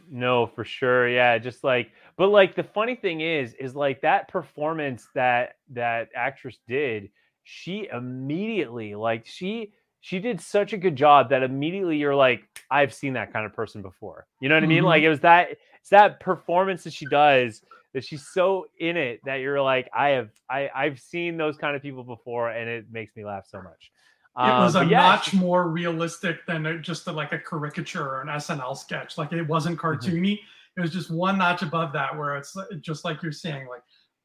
[0.09, 1.07] No, for sure.
[1.07, 6.09] Yeah, just like but like the funny thing is is like that performance that that
[6.15, 7.09] actress did,
[7.43, 12.93] she immediately like she she did such a good job that immediately you're like I've
[12.93, 14.27] seen that kind of person before.
[14.39, 14.83] You know what I mean?
[14.83, 14.87] Mhm.
[14.87, 17.61] Like it was that it's that performance that she does
[17.93, 21.75] that she's so in it that you're like I have I I've seen those kind
[21.75, 23.91] of people before and it makes me laugh so much.
[24.37, 28.03] It was Um, a yeah, notch she- more realistic than just a, like a caricature
[28.05, 29.17] or an SNL sketch.
[29.17, 30.09] Like, it wasn't Mm-hmm.
[30.09, 30.39] cartoony.
[30.77, 33.67] It was just one notch above that, where it's just like you're saying.
[33.69, 33.81] Like,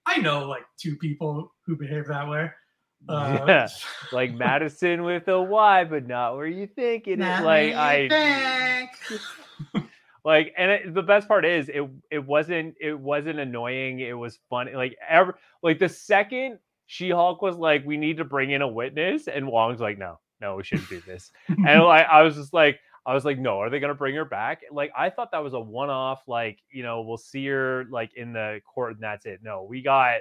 [0.06, 2.50] I know like two people who behave that way.
[3.08, 3.66] Uh, yeah.
[4.12, 7.40] like Madison with a Y, but not where you think it is.
[7.40, 8.90] Like I
[10.24, 14.00] like, and it, the best part is it it wasn't it wasn't annoying.
[14.00, 14.74] It was funny.
[14.74, 16.58] Like ever like the second
[16.92, 20.18] She Hulk was like, we need to bring in a witness, and Wong's like, no,
[20.40, 21.30] no, we shouldn't do this.
[21.46, 22.80] and like I was just like.
[23.06, 24.60] I was like, no, are they gonna bring her back?
[24.70, 26.20] Like, I thought that was a one-off.
[26.26, 29.40] Like, you know, we'll see her like in the court, and that's it.
[29.42, 30.20] No, we got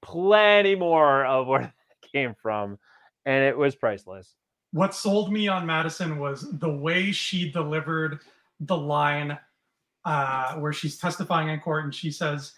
[0.00, 1.72] plenty more of where that
[2.12, 2.78] came from,
[3.26, 4.32] and it was priceless.
[4.70, 8.20] what sold me on Madison was the way she delivered
[8.60, 9.36] the line
[10.04, 12.52] uh, where she's testifying in court and she says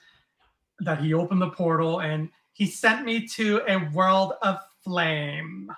[0.81, 5.69] that he opened the portal and he sent me to a world of flame.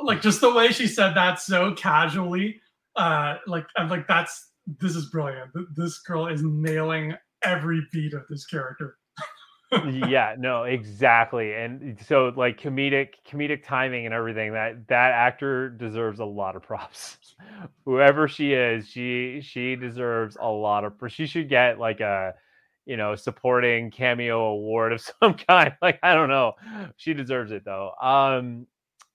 [0.00, 2.60] Like just the way she said that so casually,
[2.94, 5.50] uh, like I'm like that's this is brilliant.
[5.74, 8.96] This girl is nailing every beat of this character.
[9.90, 11.52] yeah, no, exactly.
[11.52, 16.62] And so like comedic comedic timing and everything that that actor deserves a lot of
[16.62, 17.18] props.
[17.84, 22.34] Whoever she is, she she deserves a lot of she should get like a
[22.90, 25.74] you know supporting cameo award of some kind.
[25.80, 26.54] Like I don't know.
[26.96, 27.92] She deserves it though.
[28.02, 28.66] Um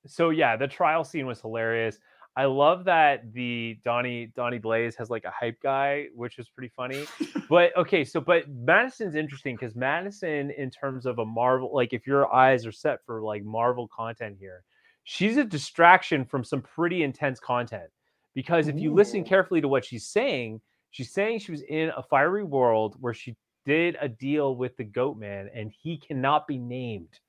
[0.08, 2.00] so yeah, the trial scene was hilarious.
[2.38, 6.72] I love that the Donnie Donnie Blaze has like a hype guy, which was pretty
[6.76, 7.06] funny
[7.50, 12.08] but okay, so but Madison's interesting because Madison, in terms of a Marvel, like if
[12.08, 14.64] your eyes are set for like Marvel content here,
[15.04, 17.90] she's a distraction from some pretty intense content.
[18.34, 20.60] Because if you listen carefully to what she's saying,
[20.92, 24.84] she's saying she was in a fiery world where she did a deal with the
[24.84, 27.20] Goat Man, and he cannot be named.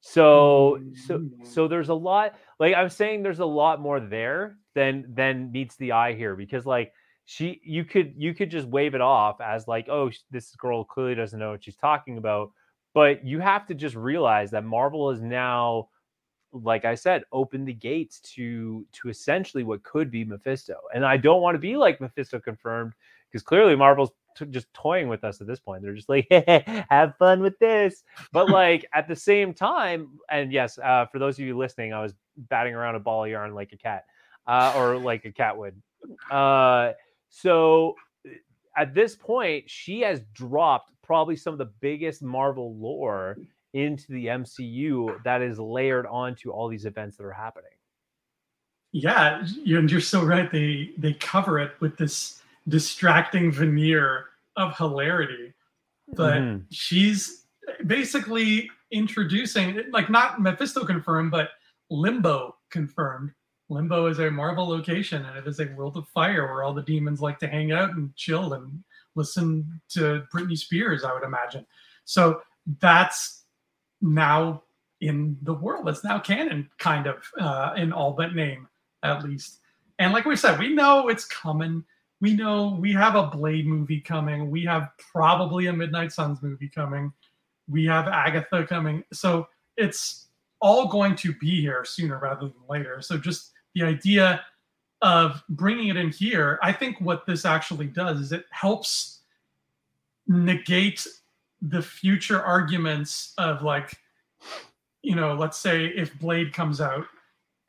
[0.00, 1.46] So so Mm.
[1.46, 5.76] so there's a lot like I'm saying there's a lot more there than than meets
[5.76, 6.92] the eye here because like
[7.26, 11.14] she you could you could just wave it off as like oh this girl clearly
[11.14, 12.50] doesn't know what she's talking about
[12.94, 15.88] but you have to just realize that Marvel is now
[16.52, 21.18] like I said opened the gates to to essentially what could be Mephisto and I
[21.18, 22.94] don't want to be like Mephisto confirmed
[23.30, 26.26] because clearly Marvel's t- just toying with us at this point they're just like
[26.90, 31.38] have fun with this but like at the same time and yes uh, for those
[31.38, 34.04] of you listening I was batting around a ball of yarn like a cat
[34.46, 35.80] uh, or like a cat would
[36.30, 36.92] uh,
[37.28, 37.94] so
[38.76, 43.36] at this point, she has dropped probably some of the biggest Marvel lore
[43.72, 47.70] into the MCU that is layered onto all these events that are happening.
[48.92, 50.50] Yeah, you're, you're so right.
[50.50, 54.29] They they cover it with this distracting veneer
[54.60, 55.54] of hilarity,
[56.14, 56.66] but Mhm.
[56.70, 57.46] she's
[57.86, 61.50] basically introducing like not Mephisto confirmed, but
[61.90, 63.32] Limbo confirmed.
[63.68, 66.82] Limbo is a Marvel location, and it is a world of fire where all the
[66.82, 68.82] demons like to hang out and chill and
[69.14, 71.04] listen to Britney Spears.
[71.04, 71.66] I would imagine.
[72.04, 72.42] So
[72.80, 73.44] that's
[74.00, 74.64] now
[75.00, 75.88] in the world.
[75.88, 78.68] It's now canon, kind of, uh, in all but name,
[79.02, 79.60] at least.
[79.98, 81.84] And like we said, we know it's coming.
[82.20, 84.50] We know we have a Blade movie coming.
[84.50, 87.12] We have probably a Midnight Suns movie coming.
[87.68, 89.04] We have Agatha coming.
[89.12, 90.26] So it's
[90.60, 93.00] all going to be here sooner rather than later.
[93.00, 94.44] So just the idea
[95.02, 99.20] of bringing it in here, I think what this actually does is it helps
[100.26, 101.06] negate
[101.62, 103.94] the future arguments of like,
[105.02, 107.06] you know, let's say if Blade comes out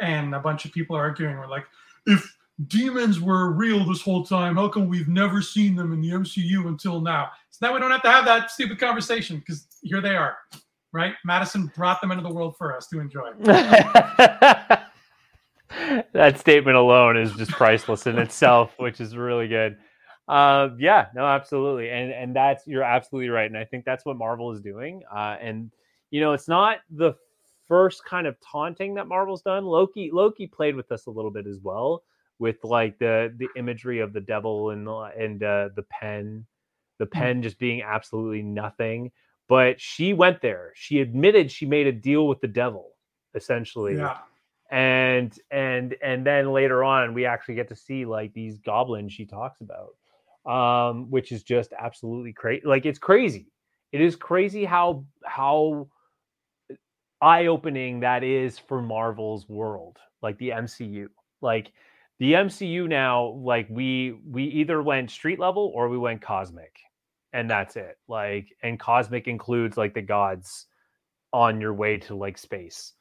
[0.02, 1.66] and a bunch of people are arguing, we're like,
[2.06, 2.36] if
[2.68, 6.68] demons were real this whole time, how come we've never seen them in the MCU
[6.68, 7.30] until now?
[7.50, 10.38] So now we don't have to have that stupid conversation because here they are,
[10.92, 11.14] right?
[11.26, 13.32] Madison brought them into the world for us to enjoy.
[16.14, 19.78] that statement alone is just priceless in itself, which is really good.
[20.28, 24.18] uh, yeah, no, absolutely, and and that's you're absolutely right, and I think that's what
[24.18, 25.02] Marvel is doing.
[25.14, 25.72] Uh, and
[26.10, 27.14] you know, it's not the
[27.68, 29.66] first kind of taunting that Marvel's done.
[29.66, 32.04] Loki Loki played with us a little bit as well,
[32.42, 36.46] with like the the imagery of the devil and and uh, the pen,
[37.00, 37.12] the hmm.
[37.12, 39.12] pen just being absolutely nothing.
[39.48, 40.74] But she went there.
[40.76, 42.92] She admitted she made a deal with the devil,
[43.36, 43.96] essentially.
[43.96, 44.18] Yeah
[44.74, 49.26] and and and then later on we actually get to see like these goblins she
[49.26, 49.90] talks about
[50.46, 52.66] um, which is just absolutely crazy.
[52.66, 53.48] Like it's crazy.
[53.92, 55.88] It is crazy how how
[57.22, 61.08] eye opening that is for Marvel's world, like the MCU.
[61.42, 61.72] Like
[62.22, 66.78] the MCU now, like we we either went street level or we went cosmic,
[67.34, 67.98] and that's it.
[68.08, 70.68] Like and cosmic includes like the gods
[71.34, 72.94] on your way to like space.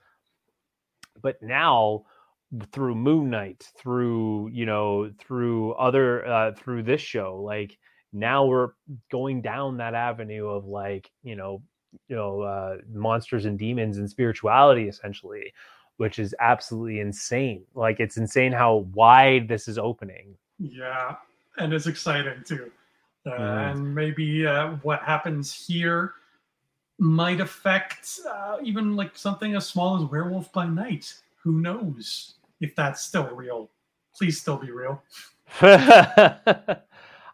[1.21, 2.07] But now
[2.73, 7.77] through Moon Knight, through you know, through other uh, through this show, like
[8.15, 8.71] now we're
[9.13, 11.61] going down that avenue of like you know,
[12.09, 15.53] you know, uh, monsters and demons and spirituality essentially,
[16.01, 17.65] which is absolutely insane.
[17.75, 20.37] Like it's insane how wide this is opening.
[20.59, 21.17] Yeah,
[21.59, 22.71] and it's exciting too.
[23.27, 23.71] Uh, mm.
[23.71, 26.15] And maybe uh, what happens here
[26.99, 31.15] might affect uh, even like something as small as Werewolf by Night.
[31.43, 32.35] Who knows?
[32.61, 33.71] if that's still real.
[34.15, 35.03] Please still be real.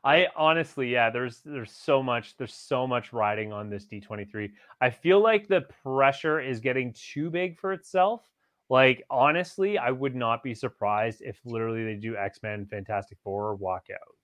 [0.04, 4.52] I honestly, yeah, there's there's so much there's so much riding on this D23.
[4.80, 8.22] I feel like the pressure is getting too big for itself.
[8.68, 13.86] Like honestly, I would not be surprised if literally they do X-Men Fantastic Four walk
[13.92, 14.14] out.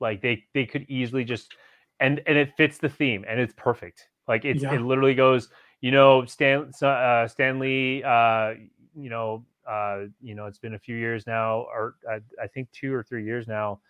[0.00, 1.54] Like they they could easily just
[2.00, 4.08] and and it fits the theme and it's perfect.
[4.26, 4.74] Like it's yeah.
[4.74, 5.48] it literally goes,
[5.80, 8.54] you know, Stan uh Stan Lee uh
[8.96, 12.70] you know uh, you know, it's been a few years now, or I, I think
[12.72, 13.80] two or three years now,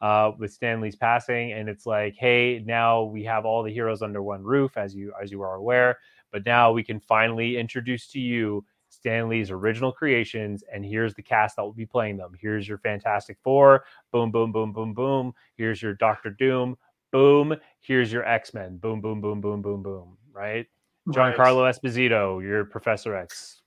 [0.00, 4.02] uh, with Stan Lee's passing, and it's like, hey, now we have all the heroes
[4.02, 5.98] under one roof, as you as you are aware.
[6.32, 8.64] But now we can finally introduce to you
[9.00, 12.32] Stan Lee's original creations, and here's the cast that will be playing them.
[12.38, 15.34] Here's your Fantastic Four, boom, boom, boom, boom, boom.
[15.56, 16.76] Here's your Doctor Doom,
[17.10, 17.54] boom.
[17.80, 20.18] Here's your X Men, boom, boom, boom, boom, boom, boom.
[20.32, 20.66] Right?
[21.08, 21.74] Giancarlo right.
[21.74, 23.62] Esposito, your Professor X,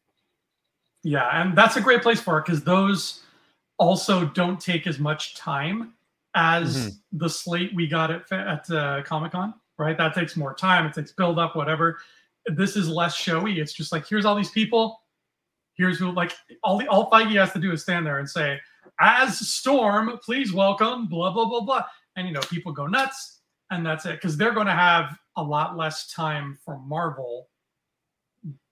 [1.03, 3.23] yeah, and that's a great place for it because those
[3.77, 5.93] also don't take as much time
[6.35, 7.17] as mm-hmm.
[7.17, 9.53] the slate we got at at uh, Comic Con.
[9.77, 10.85] Right, that takes more time.
[10.85, 11.97] It takes build up, whatever.
[12.45, 13.59] This is less showy.
[13.59, 15.01] It's just like here's all these people.
[15.75, 16.33] Here's who like
[16.63, 18.59] all the all Feige has to do is stand there and say,
[18.99, 21.83] "As Storm, please welcome." Blah blah blah blah,
[22.15, 25.43] and you know people go nuts, and that's it because they're going to have a
[25.43, 27.47] lot less time for Marvel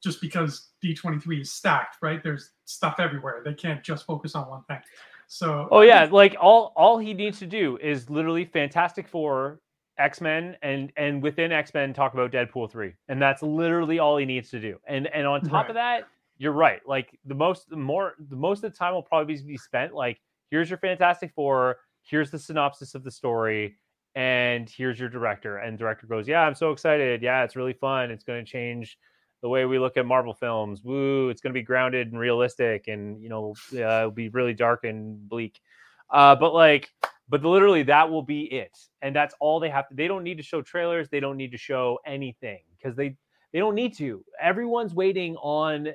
[0.03, 2.21] just because D23 is stacked, right?
[2.23, 3.41] There's stuff everywhere.
[3.43, 4.79] They can't just focus on one thing.
[5.27, 9.61] So Oh yeah, like all all he needs to do is literally Fantastic Four,
[9.97, 12.93] X-Men and and within X-Men talk about Deadpool 3.
[13.07, 14.77] And that's literally all he needs to do.
[14.87, 15.69] And and on top right.
[15.69, 16.07] of that,
[16.41, 16.81] you're right.
[16.87, 20.19] Like the most the more the most of the time will probably be spent like
[20.49, 23.77] here's your Fantastic Four, here's the synopsis of the story
[24.15, 27.21] and here's your director and director goes, "Yeah, I'm so excited.
[27.21, 28.09] Yeah, it's really fun.
[28.09, 28.97] It's going to change
[29.43, 30.81] the way we look at Marvel films.
[30.83, 34.55] Woo, it's going to be grounded and realistic, and you know, uh, it'll be really
[34.55, 35.61] dark and bleak.
[36.09, 36.89] Uh, but like,
[37.29, 39.95] but literally, that will be it, and that's all they have to.
[39.95, 41.07] They don't need to show trailers.
[41.07, 43.15] They don't need to show anything because they
[43.53, 44.25] they don't need to.
[44.41, 45.89] Everyone's waiting on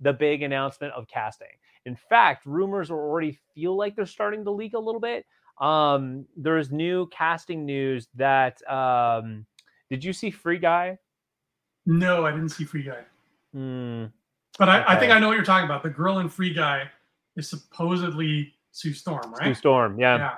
[0.00, 1.48] the big announcement of casting.
[1.84, 5.24] In fact, rumors are already feel like they're starting to leak a little bit.
[5.60, 9.46] Um, there's new casting news that um,
[9.88, 10.98] did you see Free Guy?
[11.86, 13.04] No, I didn't see Free Guy.
[13.54, 14.12] Mm,
[14.58, 14.84] but I, okay.
[14.88, 15.82] I, think I know what you're talking about.
[15.82, 16.90] The girl in Free Guy
[17.36, 19.44] is supposedly Sue Storm, right?
[19.44, 20.16] Sue Storm, yeah.
[20.16, 20.34] yeah.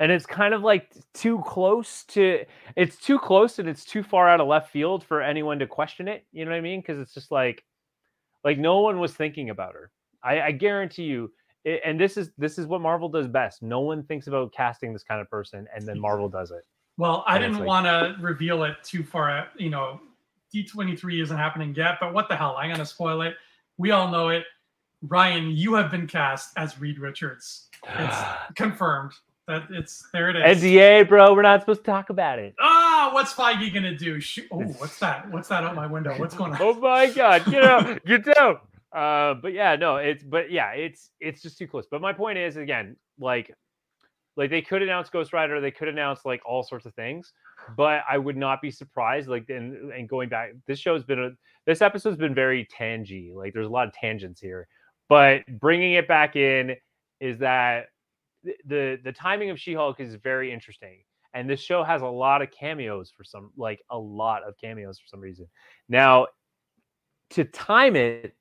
[0.00, 4.28] And it's kind of like too close to it's too close and it's too far
[4.28, 6.24] out of left field for anyone to question it.
[6.32, 6.80] You know what I mean?
[6.80, 7.64] Because it's just like
[8.44, 9.90] like no one was thinking about her.
[10.22, 11.32] I, I guarantee you,
[11.64, 13.62] it, and this is this is what Marvel does best.
[13.62, 16.64] No one thinks about casting this kind of person, and then Marvel does it.
[16.98, 20.00] Well, I and didn't like, want to reveal it too far, uh, you know,
[20.54, 22.56] D23 isn't happening yet, but what the hell?
[22.58, 23.34] I'm going to spoil it.
[23.78, 24.44] We all know it.
[25.02, 27.68] Ryan, you have been cast as Reed Richards.
[27.98, 28.16] It's
[28.54, 29.12] confirmed
[29.48, 30.30] that it's there.
[30.30, 30.62] It is.
[30.62, 31.34] NDA, bro.
[31.34, 32.54] We're not supposed to talk about it.
[32.60, 34.20] Ah, Ah, what's Feige gonna do?
[34.20, 34.46] Shoot.
[34.50, 35.30] Oh, what's that?
[35.30, 36.14] What's that out my window?
[36.18, 36.58] What's going on?
[36.60, 37.44] oh my god!
[37.50, 38.04] Get out!
[38.06, 38.58] Get down!
[38.92, 41.86] Uh, but yeah, no, it's but yeah, it's it's just too close.
[41.90, 43.54] But my point is again, like,
[44.36, 47.32] like they could announce Ghost Rider, they could announce like all sorts of things
[47.76, 49.28] but I would not be surprised.
[49.28, 51.30] Like, and, and going back, this show's been a
[51.66, 53.32] this episode's been very tangy.
[53.34, 54.66] Like, there's a lot of tangents here,
[55.08, 56.76] but bringing it back in
[57.20, 57.86] is that
[58.42, 60.98] the the, the timing of She-Hulk is very interesting.
[61.34, 64.98] And this show has a lot of cameos for some like a lot of cameos
[64.98, 65.46] for some reason.
[65.88, 66.26] Now
[67.30, 68.34] to time it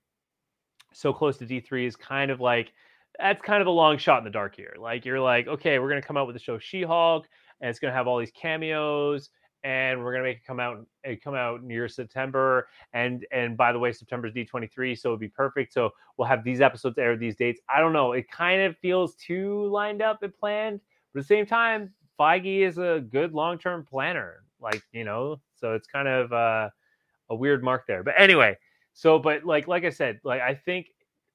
[0.93, 2.73] so close to D3 is kind of like
[3.19, 4.73] that's kind of a long shot in the dark here.
[4.79, 7.27] Like you're like, okay, we're gonna come out with the show She-Hulk,
[7.59, 9.29] and it's gonna have all these cameos,
[9.63, 10.85] and we're gonna make it come out
[11.23, 12.67] come out near September.
[12.93, 15.73] And and by the way, September's D23, so it'd be perfect.
[15.73, 17.61] So we'll have these episodes air these dates.
[17.73, 18.13] I don't know.
[18.13, 20.79] It kind of feels too lined up and planned,
[21.13, 24.43] but at the same time, Feige is a good long-term planner.
[24.59, 26.69] Like, you know, so it's kind of uh,
[27.31, 28.03] a weird mark there.
[28.03, 28.57] But anyway,
[28.93, 30.87] so but like like I said, like I think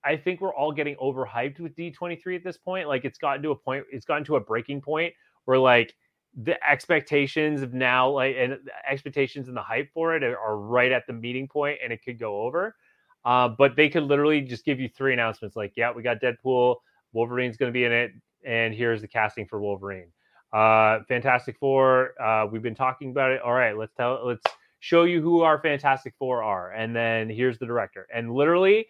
[0.04, 2.86] I think we're all getting overhyped with D23 at this point.
[2.86, 5.12] Like it's gotten to a point, it's gotten to a breaking point
[5.46, 5.92] where like
[6.36, 8.58] the expectations of now, like and
[8.88, 12.18] expectations and the hype for it are right at the meeting point, and it could
[12.18, 12.76] go over.
[13.24, 16.76] Uh, but they could literally just give you three announcements, like, yeah, we got Deadpool,
[17.12, 18.12] Wolverine's going to be in it,
[18.44, 20.12] and here's the casting for Wolverine.
[20.56, 23.42] Uh, Fantastic Four, uh, we've been talking about it.
[23.42, 24.42] All right, let's tell, let's
[24.80, 28.86] show you who our Fantastic Four are, and then here's the director, and literally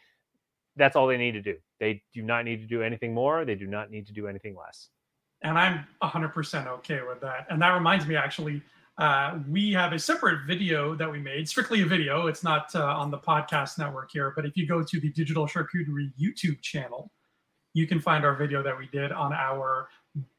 [0.77, 1.57] that's all they need to do.
[1.81, 3.45] They do not need to do anything more.
[3.45, 4.91] They do not need to do anything less.
[5.43, 7.47] And I'm 100% okay with that.
[7.51, 8.63] And that reminds me, actually,
[8.99, 12.29] uh, we have a separate video that we made, strictly a video.
[12.29, 15.47] It's not uh, on the podcast network here, but if you go to the Digital
[15.47, 17.11] Charcuterie YouTube channel,
[17.77, 19.89] you can find our video that we did on our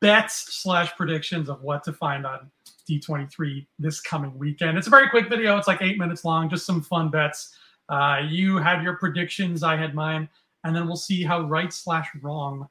[0.01, 2.49] bets slash predictions of what to find on
[2.89, 4.75] D23 this coming weekend.
[4.75, 5.55] It's a very quick video.
[5.55, 7.55] It's like eight minutes long, just some fun bets.
[7.89, 10.27] Uh, you had your predictions, I had mine,
[10.63, 12.67] and then we'll see how right slash wrong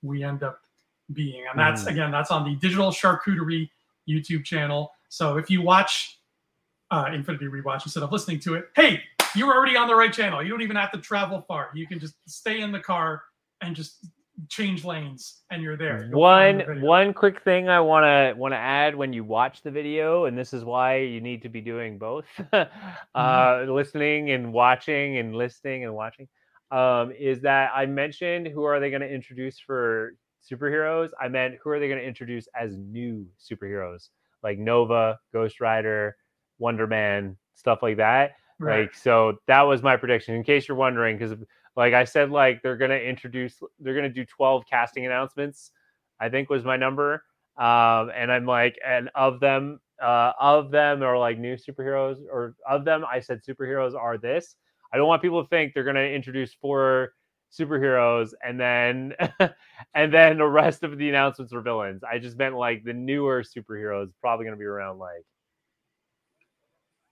[0.00, 0.62] we end up
[1.12, 1.44] being.
[1.50, 1.88] And that's mm.
[1.88, 3.68] again, that's on the Digital Charcuterie
[4.08, 4.92] YouTube channel.
[5.10, 6.20] So if you watch
[6.90, 9.02] uh, Infinity Rewatch instead of listening to it, hey,
[9.34, 10.42] you're already on the right channel.
[10.42, 11.68] You don't even have to travel far.
[11.74, 13.22] You can just stay in the car
[13.60, 14.06] and just
[14.48, 16.06] change lanes and you're there.
[16.10, 19.70] You'll one one quick thing I want to want to add when you watch the
[19.70, 22.26] video and this is why you need to be doing both.
[22.52, 22.66] uh
[23.16, 23.70] mm-hmm.
[23.70, 26.28] listening and watching and listening and watching
[26.70, 30.14] um is that I mentioned who are they going to introduce for
[30.50, 31.10] superheroes?
[31.20, 34.08] I meant who are they going to introduce as new superheroes?
[34.42, 36.16] Like Nova, Ghost Rider,
[36.58, 38.32] Wonder Man, stuff like that.
[38.58, 38.82] Right.
[38.82, 41.32] Like so that was my prediction in case you're wondering cuz
[41.76, 45.72] like I said, like they're gonna introduce, they're gonna do 12 casting announcements.
[46.18, 47.24] I think was my number.
[47.58, 52.54] Um, and I'm like, and of them, uh, of them are like new superheroes, or
[52.68, 54.56] of them, I said superheroes are this.
[54.92, 57.12] I don't want people to think they're gonna introduce four
[57.52, 59.14] superheroes and then
[59.94, 62.02] and then the rest of the announcements are villains.
[62.04, 65.24] I just meant like the newer superheroes probably gonna be around like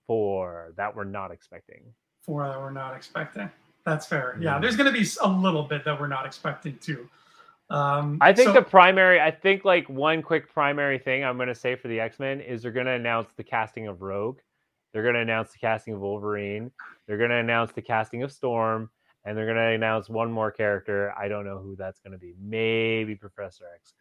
[0.06, 1.82] four that we're not expecting.
[2.24, 3.50] Four that we're not expecting.
[3.84, 4.38] That's fair.
[4.40, 7.08] Yeah, there's going to be a little bit that we're not expecting to.
[7.70, 11.48] Um, I think so, the primary, I think like one quick primary thing I'm going
[11.48, 14.38] to say for the X Men is they're going to announce the casting of Rogue,
[14.92, 16.70] they're going to announce the casting of Wolverine,
[17.06, 18.90] they're going to announce the casting of Storm,
[19.24, 21.12] and they're going to announce one more character.
[21.18, 22.34] I don't know who that's going to be.
[22.38, 23.94] Maybe Professor X.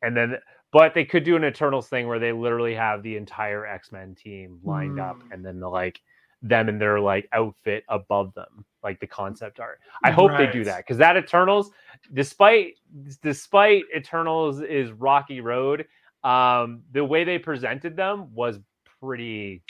[0.00, 0.38] And then,
[0.72, 4.14] but they could do an Eternals thing where they literally have the entire X Men
[4.14, 5.10] team lined mm.
[5.10, 6.00] up, and then the like
[6.42, 9.80] them and their like outfit above them, like the concept art.
[10.04, 10.46] I hope right.
[10.46, 11.70] they do that because that Eternals,
[12.14, 12.74] despite
[13.22, 15.86] despite Eternals is rocky road,
[16.24, 18.58] um, the way they presented them was
[19.00, 19.62] pretty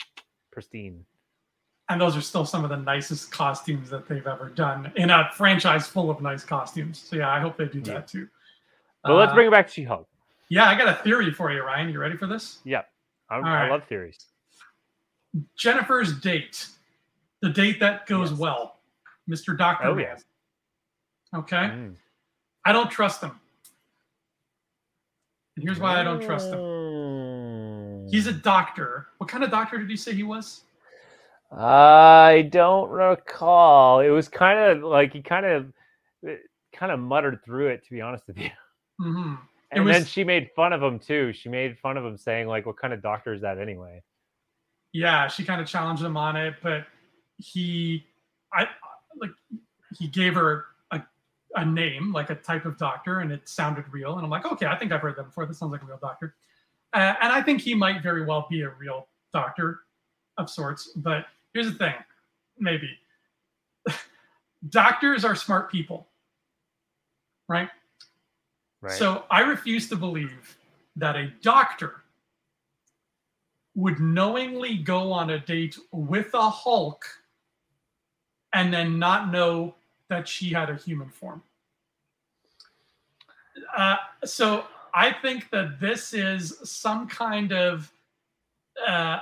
[0.51, 1.05] pristine.
[1.89, 5.27] And those are still some of the nicest costumes that they've ever done in a
[5.33, 6.99] franchise full of nice costumes.
[6.99, 7.95] So yeah, I hope they do yeah.
[7.95, 8.27] that too.
[9.03, 10.07] But uh, let's bring it back to She-Hulk.
[10.49, 11.89] Yeah, I got a theory for you, Ryan.
[11.89, 12.59] You ready for this?
[12.63, 12.83] Yeah,
[13.29, 13.71] I, I right.
[13.71, 14.17] love theories.
[15.57, 16.67] Jennifer's date,
[17.41, 18.39] the date that goes yes.
[18.39, 18.79] well,
[19.29, 19.57] Mr.
[19.57, 20.05] Doctor oh, Man.
[20.09, 20.23] Yes.
[21.35, 21.57] Okay.
[21.57, 21.95] Mm.
[22.65, 23.31] I don't trust him.
[25.55, 28.07] And here's why I don't trust him.
[28.09, 29.07] He's a doctor.
[29.17, 30.61] What kind of doctor did you say he was?
[31.51, 33.99] I don't recall.
[34.01, 35.73] It was kind of like he kind of
[36.73, 38.49] kind of muttered through it, to be honest with you.
[39.01, 39.35] Mm-hmm.
[39.71, 41.33] And was, then she made fun of him too.
[41.33, 44.01] She made fun of him, saying like, "What kind of doctor is that anyway?"
[44.93, 46.85] Yeah, she kind of challenged him on it, but
[47.37, 48.05] he,
[48.53, 48.67] I
[49.19, 49.31] like,
[49.97, 51.01] he gave her a,
[51.55, 54.15] a name, like a type of doctor, and it sounded real.
[54.15, 55.45] And I'm like, okay, I think I've heard that before.
[55.45, 56.35] This sounds like a real doctor.
[56.93, 59.81] Uh, and I think he might very well be a real doctor
[60.37, 60.91] of sorts.
[60.95, 61.93] But here's the thing
[62.57, 62.89] maybe
[64.69, 66.07] doctors are smart people,
[67.47, 67.69] right?
[68.81, 68.97] Right.
[68.97, 70.57] So I refuse to believe
[70.95, 71.98] that a doctor
[73.79, 77.05] would knowingly go on a date with a Hulk
[78.51, 79.75] and then not know
[80.09, 81.41] that she had a human form.
[83.77, 87.91] Uh, so I think that this is some kind of
[88.85, 89.19] uh,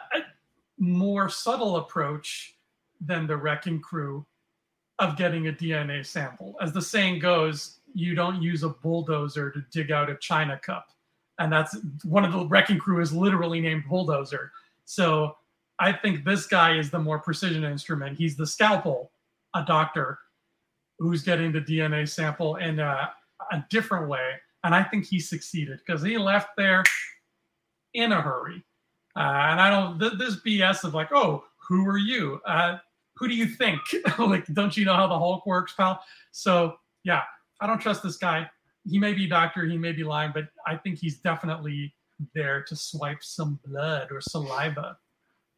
[0.80, 2.56] more subtle approach
[3.00, 4.26] than the wrecking crew
[4.98, 6.56] of getting a DNA sample.
[6.62, 10.90] As the saying goes, you don't use a bulldozer to dig out a china cup.
[11.40, 14.52] And that's one of the wrecking crew is literally named bulldozer.
[14.86, 15.36] So
[15.80, 18.18] I think this guy is the more precision instrument.
[18.18, 19.12] He's the scalpel,
[19.54, 20.20] a doctor
[21.00, 23.12] who's getting the DNA sample in a,
[23.52, 24.32] a different way.
[24.64, 26.84] And I think he succeeded because he left there
[27.94, 28.64] in a hurry.
[29.16, 32.42] Uh, and I don't, th- this BS of like, oh, who are you?
[32.46, 32.78] Uh,
[33.16, 33.82] who do you think?
[34.20, 36.02] like, don't you know how the Hulk works, pal?
[36.32, 37.24] So, yeah,
[37.62, 38.50] I don't trust this guy.
[38.90, 41.94] He may be a doctor, he may be lying, but I think he's definitely
[42.34, 44.98] there to swipe some blood or saliva.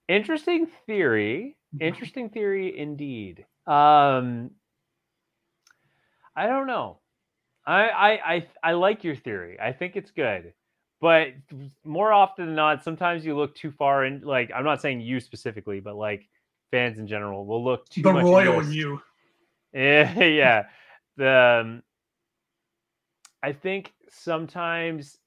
[0.07, 1.57] Interesting theory.
[1.75, 1.85] Mm-hmm.
[1.85, 3.45] Interesting theory indeed.
[3.67, 4.51] Um,
[6.35, 6.99] I don't know.
[7.65, 9.59] I, I I I like your theory.
[9.59, 10.53] I think it's good,
[10.99, 11.27] but
[11.83, 14.21] more often than not, sometimes you look too far in.
[14.21, 16.27] Like I'm not saying you specifically, but like
[16.71, 18.99] fans in general will look too the much royal you.
[19.73, 20.63] Yeah, yeah.
[21.17, 21.83] The um,
[23.41, 25.17] I think sometimes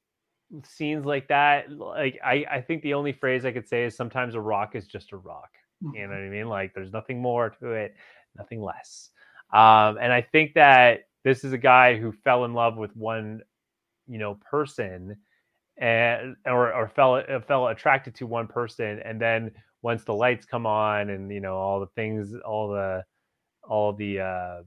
[0.65, 4.35] scenes like that, like I I think the only phrase I could say is sometimes
[4.35, 5.51] a rock is just a rock.
[5.83, 5.97] Mm-hmm.
[5.97, 6.49] You know what I mean?
[6.49, 7.95] Like there's nothing more to it,
[8.37, 9.11] nothing less.
[9.53, 13.43] Um, and I think that this is a guy who fell in love with one,
[14.07, 15.17] you know, person
[15.79, 19.51] and or, or fell uh, fell attracted to one person and then
[19.81, 23.03] once the lights come on and you know all the things all the
[23.69, 24.63] all the uh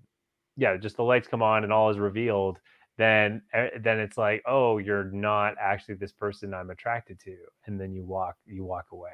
[0.58, 2.58] yeah just the lights come on and all is revealed
[2.98, 7.36] then eh, then it's like oh you're not actually this person i'm attracted to
[7.66, 9.10] and then you walk you walk away.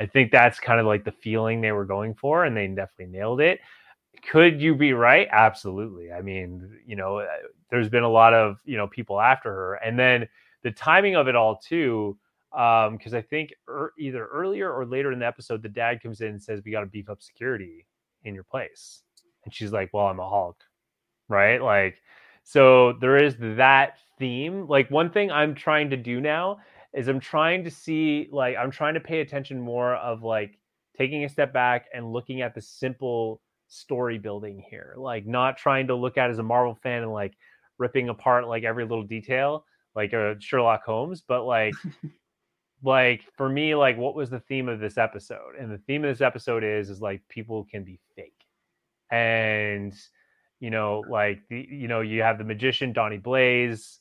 [0.00, 3.16] I think that's kind of like the feeling they were going for and they definitely
[3.16, 3.60] nailed it.
[4.28, 5.28] Could you be right?
[5.30, 6.12] Absolutely.
[6.12, 7.26] I mean you know eh,
[7.70, 10.28] there's been a lot of you know people after her and then
[10.62, 12.16] the timing of it all too
[12.50, 16.20] because um, i think er, either earlier or later in the episode the dad comes
[16.20, 17.84] in and says we got to beef up security
[18.22, 19.02] in your place
[19.44, 20.64] and she's like well i'm a hulk
[21.28, 21.60] right?
[21.62, 21.96] Like
[22.44, 26.56] so there is that theme like one thing i'm trying to do now
[26.92, 30.58] is i'm trying to see like i'm trying to pay attention more of like
[30.96, 34.94] taking a step back and looking at the simple story building here.
[34.96, 37.34] Like not trying to look at as a Marvel fan and like
[37.78, 39.64] ripping apart like every little detail
[39.94, 41.74] like a Sherlock Holmes, but like
[42.82, 45.56] like for me like what was the theme of this episode?
[45.58, 48.32] And the theme of this episode is is like people can be fake.
[49.10, 49.94] And
[50.60, 54.00] you know like the you know you have the magician Donnie Blaze,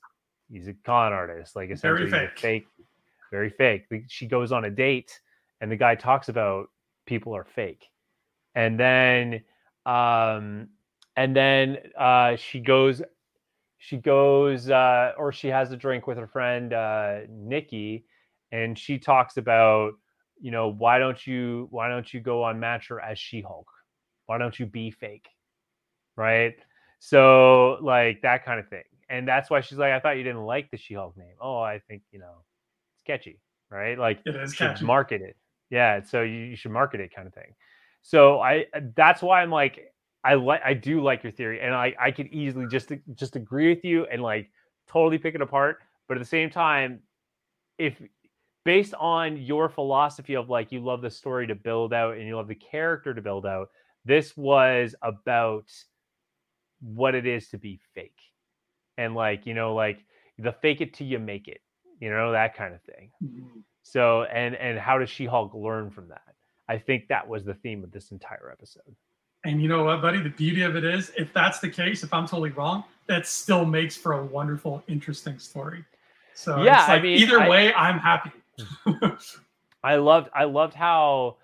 [0.51, 2.39] he's a con artist, like essentially very fake.
[2.39, 2.67] fake
[3.31, 3.85] very fake.
[4.07, 5.19] She goes on a date
[5.59, 6.69] and the guy talks about
[7.05, 7.89] people are fake.
[8.53, 9.41] And then
[9.85, 10.69] um,
[11.15, 13.01] and then uh, she goes,
[13.77, 18.05] she goes, uh, or she has a drink with her friend uh, Nikki,
[18.51, 19.93] and she talks about,
[20.39, 23.67] you know, why don't you, why don't you go on Match Matcher as She Hulk?
[24.25, 25.27] Why don't you be fake,
[26.15, 26.55] right?
[26.99, 30.45] So like that kind of thing, and that's why she's like, I thought you didn't
[30.45, 31.35] like the She Hulk name.
[31.41, 32.43] Oh, I think you know,
[32.95, 33.39] it's catchy,
[33.69, 33.97] right?
[33.97, 34.85] Like it is should catchy.
[34.85, 35.35] market it.
[35.69, 37.55] Yeah, so you, you should market it, kind of thing.
[38.01, 39.93] So I uh, that's why I'm like
[40.23, 43.69] I like I do like your theory, and I I could easily just just agree
[43.69, 44.49] with you and like
[44.87, 45.79] totally pick it apart.
[46.07, 46.99] But at the same time,
[47.77, 48.01] if
[48.65, 52.35] based on your philosophy of like you love the story to build out and you
[52.35, 53.69] love the character to build out,
[54.05, 55.69] this was about
[56.83, 58.19] what it is to be fake,
[58.97, 60.03] and like you know like
[60.37, 61.61] the fake it till you make it,
[61.99, 63.11] you know that kind of thing.
[63.23, 63.59] Mm-hmm.
[63.83, 66.35] So and and how does She Hulk learn from that?
[66.67, 68.95] I think that was the theme of this entire episode.
[69.45, 70.21] And you know what, buddy?
[70.21, 73.65] The beauty of it is, if that's the case, if I'm totally wrong, that still
[73.65, 75.83] makes for a wonderful, interesting story.
[76.33, 78.31] So yeah, like I mean, either way, I'm happy.
[79.83, 81.37] I loved, I loved how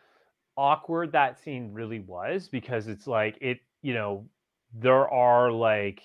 [0.56, 4.26] awkward that scene really was because it's like it, you know,
[4.74, 6.02] there are like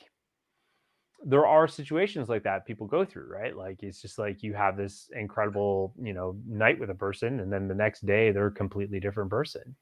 [1.27, 3.57] there are situations like that people go through, right?
[3.57, 7.53] Like it's just like you have this incredible, you know, night with a person, and
[7.53, 9.75] then the next day they're a completely different person,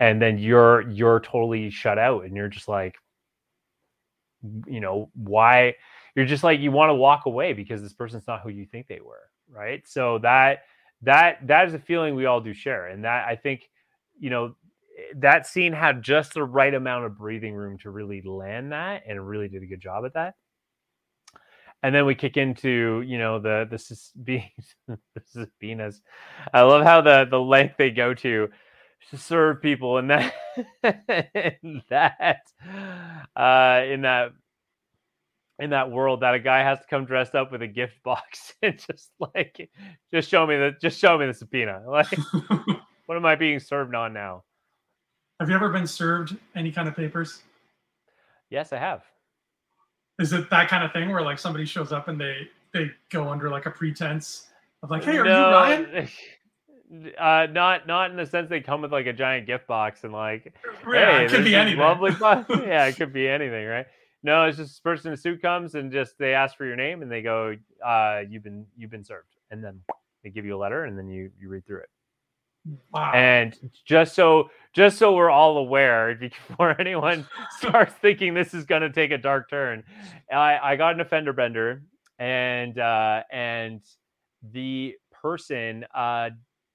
[0.00, 2.96] and then you're you're totally shut out, and you're just like,
[4.66, 5.76] you know, why?
[6.16, 8.88] You're just like you want to walk away because this person's not who you think
[8.88, 9.86] they were, right?
[9.86, 10.62] So that
[11.02, 13.70] that that is a feeling we all do share, and that I think,
[14.18, 14.56] you know,
[15.16, 19.26] that scene had just the right amount of breathing room to really land that, and
[19.26, 20.34] really did a good job at that
[21.82, 24.50] and then we kick into you know the this is being
[24.88, 26.00] this is Venus.
[26.52, 28.48] I love how the the length they go to
[29.10, 30.34] to serve people and that
[31.62, 32.42] in that
[33.34, 34.32] uh in that
[35.58, 38.54] in that world that a guy has to come dressed up with a gift box
[38.62, 39.70] and just like
[40.12, 41.82] just show me the just show me the subpoena.
[41.88, 42.08] Like
[43.06, 44.44] what am I being served on now?
[45.40, 47.42] Have you ever been served any kind of papers?
[48.50, 49.02] Yes, I have.
[50.18, 53.26] Is it that kind of thing where like somebody shows up and they they go
[53.28, 54.48] under like a pretense
[54.82, 56.08] of like, hey, are No, you Ryan?
[57.16, 60.12] Uh, not not in the sense they come with like a giant gift box and
[60.12, 60.52] like,
[60.92, 61.78] Yeah, hey, it could be anything.
[61.78, 62.10] Lovely
[62.66, 63.86] yeah, it could be anything, right?
[64.24, 66.74] No, it's just this person in a suit comes and just they ask for your
[66.74, 67.54] name and they go,
[67.86, 69.80] uh, you've been you've been served, and then
[70.24, 71.90] they give you a letter and then you you read through it.
[72.92, 73.12] Wow.
[73.14, 76.14] And just so just so we're all aware,
[76.48, 77.26] before anyone
[77.58, 79.82] starts thinking this is going to take a dark turn,
[80.32, 81.82] I, I got an offender bender,
[82.18, 83.80] and uh, and
[84.52, 86.30] the person, uh,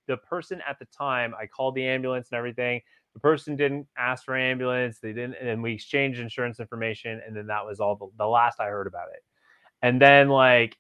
[0.08, 2.82] the person at the time, I called the ambulance and everything.
[3.14, 5.00] The person didn't ask for ambulance.
[5.00, 8.60] They didn't, and we exchanged insurance information, and then that was all the, the last
[8.60, 9.24] I heard about it.
[9.82, 10.78] And then like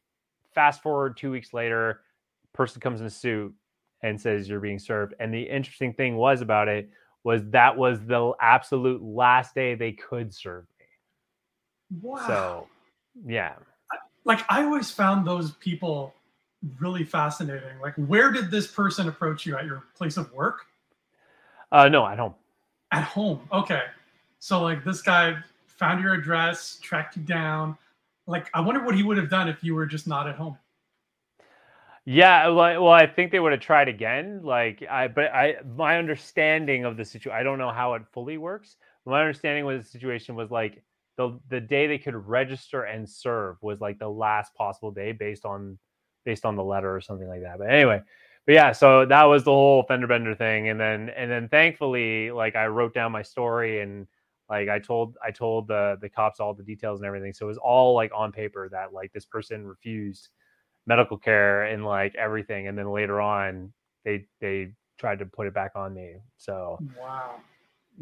[0.53, 2.01] fast forward two weeks later,
[2.53, 3.53] person comes in a suit
[4.05, 5.15] and says you're being served.
[5.19, 6.89] And the interesting thing was about it
[7.23, 12.01] was that was the absolute last day they could serve me.
[12.01, 12.27] wow.
[12.27, 12.67] So
[13.25, 13.55] yeah.
[14.23, 16.13] like I always found those people
[16.79, 17.79] really fascinating.
[17.81, 20.67] Like, where did this person approach you at your place of work?
[21.71, 22.35] Uh no, at home.
[22.91, 23.41] At home.
[23.51, 23.81] Okay.
[24.37, 25.35] So like this guy
[25.65, 27.75] found your address, tracked you down.
[28.27, 30.57] Like, I wonder what he would have done if you were just not at home.
[32.07, 34.41] Yeah, well, I think they would have tried again.
[34.43, 38.37] Like I, but I, my understanding of the situation, I don't know how it fully
[38.37, 38.75] works.
[39.07, 40.83] My understanding was the situation was like
[41.17, 45.45] the the day they could register and serve was like the last possible day based
[45.45, 45.79] on
[46.25, 47.57] based on the letter or something like that.
[47.57, 48.01] But anyway,
[48.45, 52.29] but yeah, so that was the whole fender bender thing, and then and then thankfully,
[52.31, 54.05] like I wrote down my story and
[54.47, 57.49] like I told I told the the cops all the details and everything, so it
[57.49, 60.29] was all like on paper that like this person refused
[60.87, 63.71] medical care and like everything and then later on
[64.03, 67.35] they they tried to put it back on me so Wow.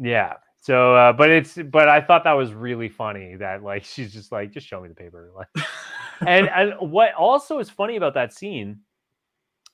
[0.00, 4.12] yeah so uh, but it's but i thought that was really funny that like she's
[4.12, 5.48] just like just show me the paper like
[6.26, 8.80] and and what also is funny about that scene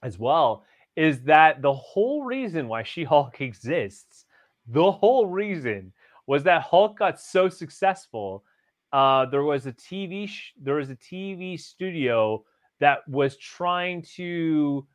[0.03, 0.65] as well
[0.97, 4.25] is that the whole reason why she-hulk exists
[4.69, 5.93] the whole reason
[6.27, 8.45] was that hulk got so successful
[8.93, 12.43] uh there was a tv sh- there was a tv studio
[12.81, 14.87] that was trying to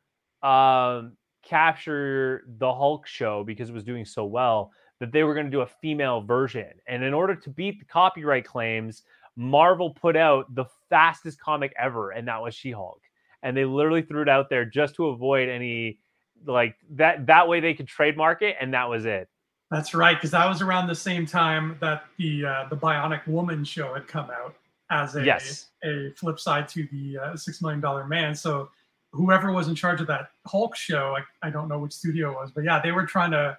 [0.42, 5.46] um capture the hulk show because it was doing so well that they were going
[5.46, 9.02] to do a female version and in order to beat the copyright claims
[9.36, 13.00] Marvel put out the fastest comic ever, and that was She-Hulk.
[13.42, 15.98] And they literally threw it out there just to avoid any
[16.46, 17.26] like that.
[17.26, 19.28] That way they could trademark it, and that was it.
[19.70, 23.62] That's right, because that was around the same time that the uh, the Bionic Woman
[23.62, 24.56] show had come out
[24.90, 25.66] as a Yes.
[25.84, 28.34] a flip side to the uh, Six Million Dollar Man.
[28.34, 28.70] So
[29.12, 32.34] whoever was in charge of that Hulk show, I, I don't know which studio it
[32.34, 33.56] was, but yeah, they were trying to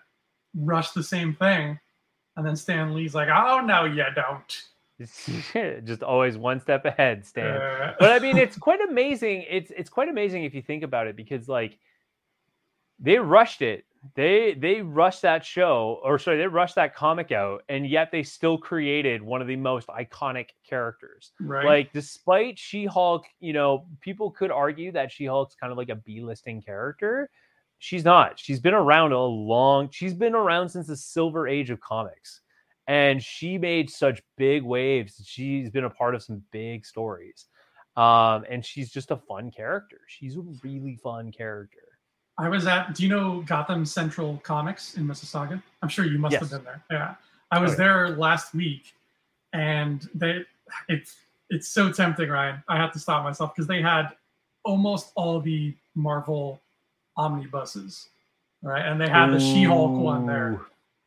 [0.56, 1.80] rush the same thing.
[2.36, 4.62] And then Stan Lee's like, "Oh no, you don't."
[5.86, 7.58] just always one step ahead, Stan.
[7.58, 9.46] Uh, but I mean, it's quite amazing.
[9.50, 11.80] It's it's quite amazing if you think about it, because like
[13.00, 13.86] they rushed it.
[14.16, 18.24] They they rushed that show, or sorry, they rushed that comic out, and yet they
[18.24, 21.32] still created one of the most iconic characters.
[21.40, 21.66] right.
[21.66, 26.62] Like, despite She-Hulk, you know, people could argue that She-Hulk's kind of like a B-listing
[26.62, 27.30] character.
[27.80, 28.40] She's not.
[28.40, 29.90] She's been around a long.
[29.92, 32.42] She's been around since the Silver Age of comics,
[32.88, 35.22] and she made such big waves.
[35.26, 37.46] She's been a part of some big stories,
[37.96, 40.02] um, and she's just a fun character.
[40.08, 41.80] She's a really fun character.
[42.38, 42.94] I was at.
[42.94, 45.62] Do you know Gotham Central Comics in Mississauga?
[45.82, 46.84] I'm sure you must have been there.
[46.92, 47.16] Yeah,
[47.52, 47.78] I was Oh, yeah.
[47.78, 48.94] there last week,
[49.54, 50.46] and they.
[50.90, 51.16] It's
[51.50, 52.62] it's so tempting, Ryan.
[52.68, 54.10] I have to stop myself because they had
[54.66, 56.62] almost all the Marvel
[57.16, 58.10] omnibuses,
[58.62, 58.86] right?
[58.86, 60.62] And they had the She-Hulk one there,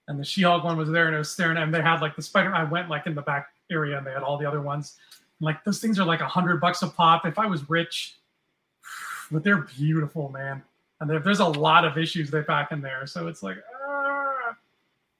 [0.08, 1.62] and the She-Hulk one was there, and it was staring at.
[1.64, 2.54] And they had like the Spider.
[2.54, 4.96] I went like in the back area, and they had all the other ones.
[5.38, 7.24] And, like those things are like a hundred bucks a pop.
[7.26, 8.16] If I was rich,
[9.30, 10.62] but they're beautiful, man.
[11.00, 14.54] And there, there's a lot of issues they pack in there, so it's like, ah.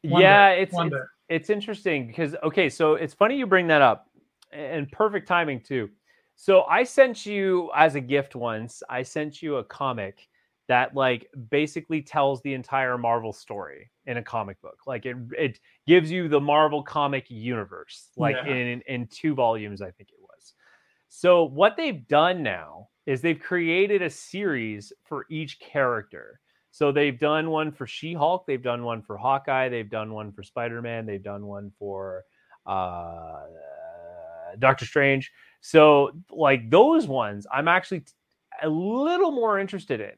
[0.02, 0.94] Yeah, day, it's it's,
[1.28, 4.08] it's interesting because okay, so it's funny you bring that up,
[4.52, 5.90] and perfect timing too.
[6.36, 8.82] So I sent you as a gift once.
[8.88, 10.28] I sent you a comic
[10.68, 14.78] that like basically tells the entire Marvel story in a comic book.
[14.86, 18.54] Like it it gives you the Marvel comic universe, like Yeah.
[18.54, 20.19] in in two volumes, I think it.
[21.12, 26.40] So what they've done now is they've created a series for each character.
[26.70, 30.44] So they've done one for She-Hulk, they've done one for Hawkeye, they've done one for
[30.44, 32.24] Spider-Man, they've done one for
[32.64, 33.40] uh
[34.60, 35.32] Doctor Strange.
[35.60, 38.04] So like those ones, I'm actually
[38.62, 40.14] a little more interested in.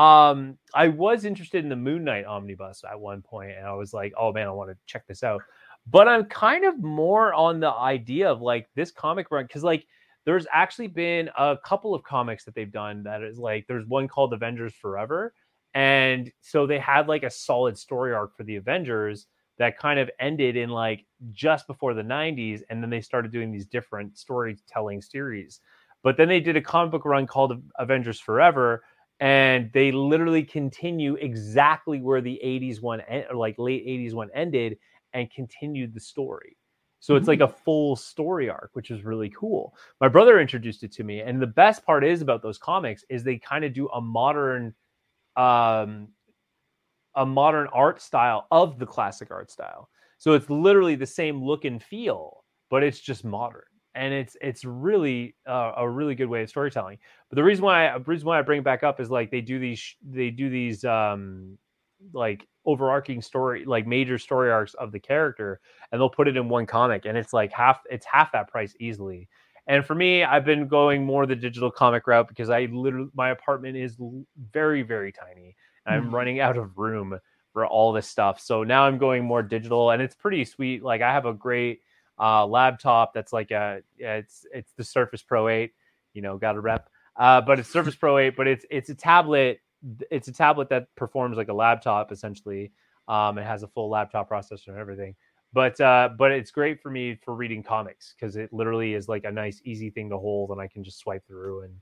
[0.00, 3.92] Um, I was interested in the Moon Knight omnibus at one point, and I was
[3.92, 5.42] like, oh man, I want to check this out.
[5.90, 9.84] But I'm kind of more on the idea of like this comic run because like
[10.28, 14.06] there's actually been a couple of comics that they've done that is like there's one
[14.06, 15.32] called Avengers Forever.
[15.72, 19.26] And so they had like a solid story arc for the Avengers
[19.56, 22.60] that kind of ended in like just before the 90s.
[22.68, 25.60] And then they started doing these different storytelling series.
[26.02, 28.84] But then they did a comic book run called Avengers Forever.
[29.20, 33.00] And they literally continue exactly where the 80s one,
[33.30, 34.76] or like late 80s one ended
[35.14, 36.57] and continued the story.
[37.00, 39.74] So it's like a full story arc, which is really cool.
[40.00, 43.22] My brother introduced it to me, and the best part is about those comics is
[43.22, 44.74] they kind of do a modern,
[45.36, 46.08] um,
[47.14, 49.88] a modern art style of the classic art style.
[50.18, 53.62] So it's literally the same look and feel, but it's just modern,
[53.94, 56.98] and it's it's really uh, a really good way of storytelling.
[57.30, 59.30] But the reason why I, the reason why I bring it back up is like
[59.30, 61.56] they do these they do these um
[62.12, 66.48] like overarching story like major story arcs of the character and they'll put it in
[66.48, 69.28] one comic and it's like half it's half that price easily.
[69.66, 73.30] And for me i've been going more the digital comic route because i literally my
[73.30, 73.96] apartment is
[74.52, 76.12] very very tiny and i'm mm.
[76.12, 77.18] running out of room
[77.52, 78.40] for all this stuff.
[78.40, 80.82] So now i'm going more digital and it's pretty sweet.
[80.82, 81.80] Like i have a great
[82.20, 85.72] uh, laptop that's like a it's it's the surface pro 8
[86.14, 86.88] you know got a rep.
[87.16, 89.60] Uh, but it's surface pro 8 but it's it's a tablet
[90.10, 92.72] it's a tablet that performs like a laptop essentially.
[93.06, 95.14] Um, it has a full laptop processor and everything.
[95.52, 99.24] But uh, but it's great for me for reading comics because it literally is like
[99.24, 101.74] a nice easy thing to hold and I can just swipe through and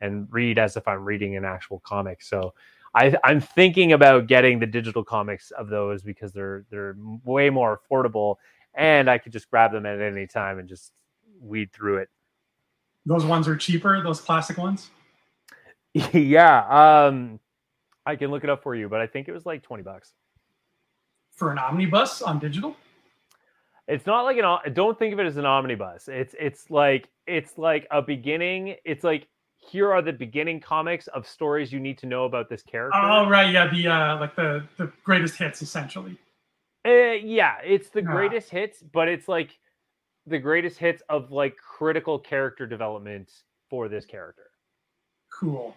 [0.00, 2.22] and read as if I'm reading an actual comic.
[2.22, 2.52] So
[2.94, 7.80] I, I'm thinking about getting the digital comics of those because they're they're way more
[7.80, 8.36] affordable
[8.74, 10.92] and I could just grab them at any time and just
[11.40, 12.08] weed through it.
[13.06, 14.02] Those ones are cheaper.
[14.02, 14.90] Those classic ones.
[16.12, 17.06] yeah.
[17.06, 17.40] Um,
[18.06, 20.12] I can look it up for you, but I think it was like 20 bucks.
[21.32, 22.76] For an omnibus on digital?
[23.86, 26.08] It's not like an don't think of it as an omnibus.
[26.08, 28.76] It's it's like it's like a beginning.
[28.84, 32.62] It's like here are the beginning comics of stories you need to know about this
[32.62, 32.98] character.
[32.98, 36.16] Oh right, yeah, the uh like the the greatest hits essentially.
[36.86, 39.58] Uh, yeah, it's the greatest hits, but it's like
[40.26, 43.30] the greatest hits of like critical character development
[43.70, 44.50] for this character.
[45.32, 45.74] Cool.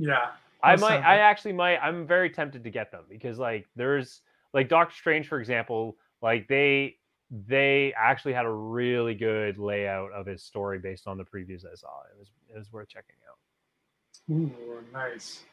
[0.00, 0.30] Yeah.
[0.62, 4.22] I might I actually might I'm very tempted to get them because like there's
[4.52, 6.96] like Doctor Strange for example, like they
[7.30, 11.74] they actually had a really good layout of his story based on the previews I
[11.74, 11.88] saw.
[12.12, 14.34] It was it was worth checking out.
[14.34, 15.44] Ooh, nice.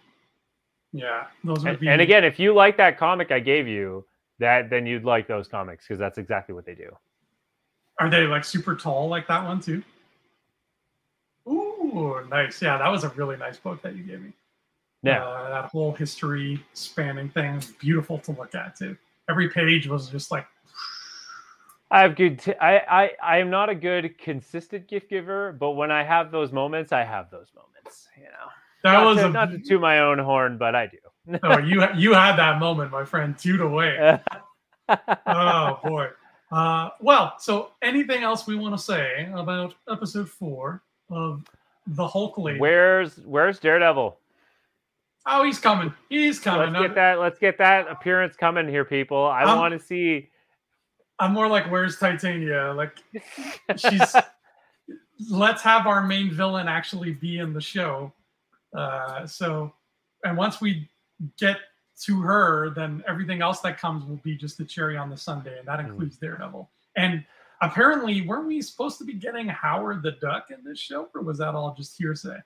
[0.93, 1.89] Yeah, those would and, be.
[1.89, 4.05] And again, if you like that comic I gave you,
[4.39, 6.89] that then you'd like those comics because that's exactly what they do.
[7.99, 9.83] Are they like super tall like that one too?
[11.97, 12.61] Ooh, nice.
[12.61, 14.33] Yeah, that was a really nice book that you gave me.
[15.03, 15.25] Yeah.
[15.25, 18.97] Uh, that whole history spanning thing is beautiful to look at too.
[19.29, 20.45] Every page was just like.
[21.89, 22.39] I have good.
[22.39, 26.31] T- I I I am not a good consistent gift giver, but when I have
[26.31, 28.07] those moments, I have those moments.
[28.17, 28.49] You know.
[28.83, 31.39] That not was to, a, not to toot my own horn, but I do.
[31.43, 33.37] oh, you you had that moment, my friend.
[33.37, 34.19] Toot away.
[35.27, 36.09] oh boy.
[36.51, 41.43] Uh, well, so anything else we want to say about episode four of
[41.87, 42.59] the Hulk Lady.
[42.59, 44.17] Where's Where's Daredevil?
[45.29, 45.93] Oh, he's coming.
[46.09, 46.73] He's coming.
[46.73, 47.19] Let's get that.
[47.19, 49.25] Let's get that appearance coming here, people.
[49.25, 50.29] I want to see.
[51.19, 52.73] I'm more like, where's Titania?
[52.75, 52.97] Like,
[53.75, 54.15] she's.
[55.29, 58.13] let's have our main villain actually be in the show.
[58.75, 59.73] Uh, so,
[60.23, 60.89] and once we
[61.37, 61.57] get
[62.03, 65.59] to her, then everything else that comes will be just the cherry on the sundae,
[65.59, 65.87] and that hmm.
[65.87, 66.21] includes mm.
[66.21, 66.69] Daredevil.
[66.95, 67.25] And
[67.61, 71.37] apparently, weren't we supposed to be getting Howard the Duck in this show, or was
[71.39, 72.37] that all just hearsay?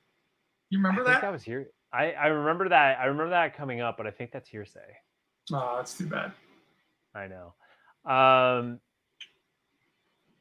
[0.70, 1.22] You remember I that?
[1.22, 1.68] that was here.
[1.94, 3.00] I I remember that.
[3.00, 4.80] I remember that coming up, but I think that's hearsay.
[5.52, 6.32] Oh, that's too bad.
[7.14, 7.54] I know.
[8.10, 8.80] Um,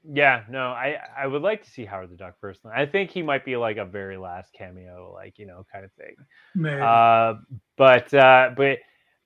[0.04, 2.74] yeah, no, I I would like to see Howard the Duck personally.
[2.76, 5.92] I think he might be like a very last cameo, like you know, kind of
[5.92, 6.14] thing.
[6.54, 6.80] Maybe.
[6.80, 7.34] Uh,
[7.76, 8.78] but uh, but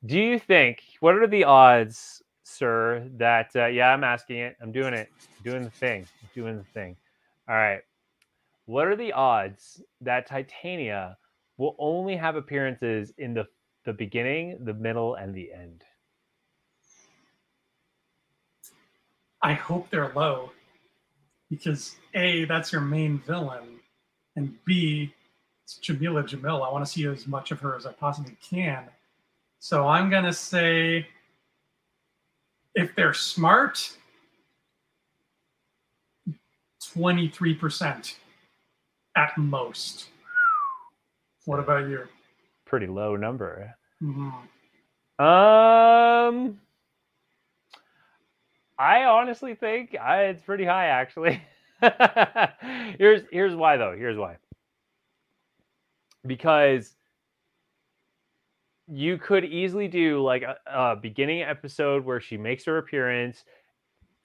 [0.04, 4.56] do you think what are the odds sir, that uh, yeah, I'm asking it.
[4.62, 5.10] I'm doing it.
[5.42, 6.06] Doing the thing.
[6.34, 6.96] Doing the thing.
[7.48, 7.80] All right.
[8.66, 11.16] What are the odds that Titania
[11.56, 13.46] will only have appearances in the
[13.84, 15.84] the beginning, the middle, and the end?
[19.42, 20.52] I hope they're low
[21.50, 23.80] because A, that's your main villain,
[24.36, 25.12] and B,
[25.62, 26.66] it's Jameela Jamil.
[26.66, 28.84] I want to see as much of her as I possibly can.
[29.58, 31.06] So I'm going to say
[32.74, 33.96] if they're smart,
[36.82, 38.14] 23%
[39.16, 40.08] at most.
[41.44, 42.06] What about you?
[42.64, 43.74] Pretty low number.
[44.02, 44.32] Mhm.
[45.20, 46.60] Um,
[48.78, 51.40] I honestly think I, it's pretty high, actually.
[52.98, 53.94] here's here's why though.
[53.96, 54.36] Here's why.
[56.26, 56.94] Because
[58.86, 63.44] you could easily do like a, a beginning episode where she makes her appearance.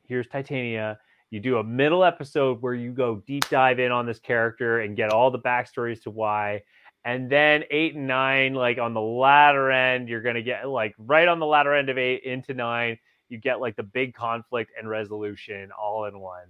[0.08, 1.00] Here's Titania.
[1.30, 4.98] You do a middle episode where you go deep dive in on this character and
[4.98, 6.64] get all the backstories to why.
[7.06, 11.28] And then eight and nine, like on the latter end, you're gonna get like right
[11.28, 12.98] on the latter end of eight into nine,
[13.30, 16.48] you get like the big conflict and resolution all in one.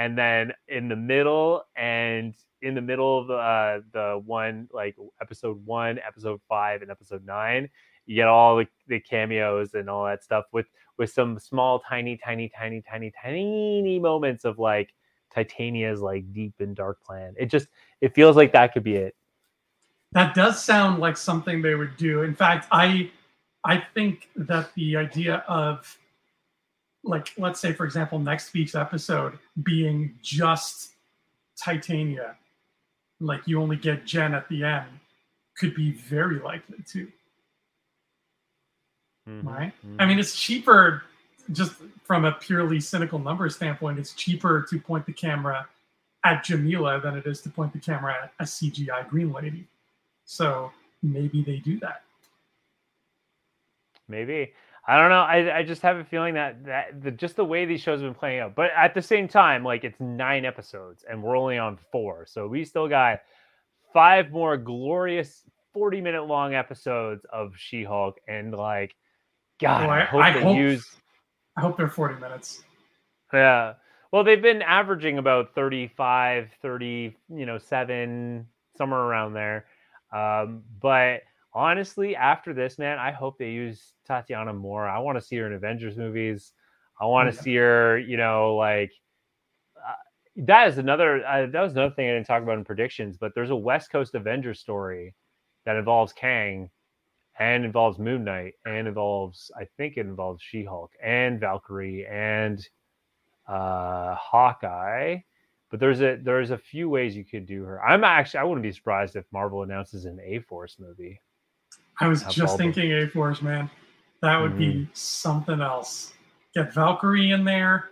[0.00, 4.96] And then in the middle and in the middle of the uh, the one like
[5.20, 7.68] episode one, episode five, and episode nine,
[8.06, 10.64] you get all the, the cameos and all that stuff with
[10.96, 14.94] with some small, tiny, tiny, tiny, tiny, tiny moments of like
[15.34, 17.34] Titania's like deep and dark plan.
[17.36, 17.68] It just
[18.00, 19.14] it feels like that could be it.
[20.12, 22.22] That does sound like something they would do.
[22.22, 23.10] In fact, I
[23.64, 25.98] I think that the idea of
[27.02, 30.90] like let's say for example next week's episode being just
[31.56, 32.36] Titania,
[33.20, 34.86] like you only get Jen at the end,
[35.56, 37.10] could be very likely too.
[39.28, 39.72] Mhm, Right.
[39.86, 39.96] mhm.
[39.98, 41.02] I mean, it's cheaper
[41.52, 41.74] just
[42.04, 43.98] from a purely cynical number standpoint.
[43.98, 45.68] It's cheaper to point the camera
[46.24, 49.66] at Jameela than it is to point the camera at a CGI Green Lady.
[50.24, 50.72] So
[51.02, 52.04] maybe they do that.
[54.08, 54.52] Maybe.
[54.90, 55.20] I don't know.
[55.20, 58.08] I, I just have a feeling that that the, just the way these shows have
[58.10, 58.54] been playing out.
[58.54, 62.48] But at the same time, like it's nine episodes and we're only on four, so
[62.48, 63.20] we still got
[63.92, 68.16] five more glorious forty minute long episodes of She Hulk.
[68.26, 68.96] And like,
[69.60, 70.96] God, Oh, I, I- hope I they hope- use.
[71.56, 72.62] I hope they're 40 minutes.
[73.32, 73.74] Yeah.
[74.12, 78.46] Well, they've been averaging about 35, 30, you know, seven,
[78.78, 79.66] somewhere around there.
[80.12, 81.22] Um, but
[81.54, 84.88] honestly, after this, man, I hope they use Tatiana more.
[84.88, 86.52] I want to see her in Avengers movies.
[87.00, 87.42] I want to Yeah.
[87.42, 88.92] see her, you know, like
[89.76, 89.94] uh,
[90.36, 91.24] that is another.
[91.26, 93.16] Uh, that was another thing I didn't talk about in predictions.
[93.18, 95.14] But there's a West Coast Avengers story
[95.64, 96.70] that involves Kang
[97.38, 102.66] and involves Moon Knight and involves, I think it involves She Hulk and Valkyrie and
[103.48, 105.18] uh, Hawkeye.
[105.70, 107.82] But there's a there's a few ways you could do her.
[107.84, 111.20] I'm actually I wouldn't be surprised if Marvel announces an A Force movie.
[112.00, 113.70] I was Have just thinking A Force, man.
[114.22, 114.90] That would be Mm-hmm.
[114.92, 116.12] something else.
[116.54, 117.90] Get Valkyrie in there.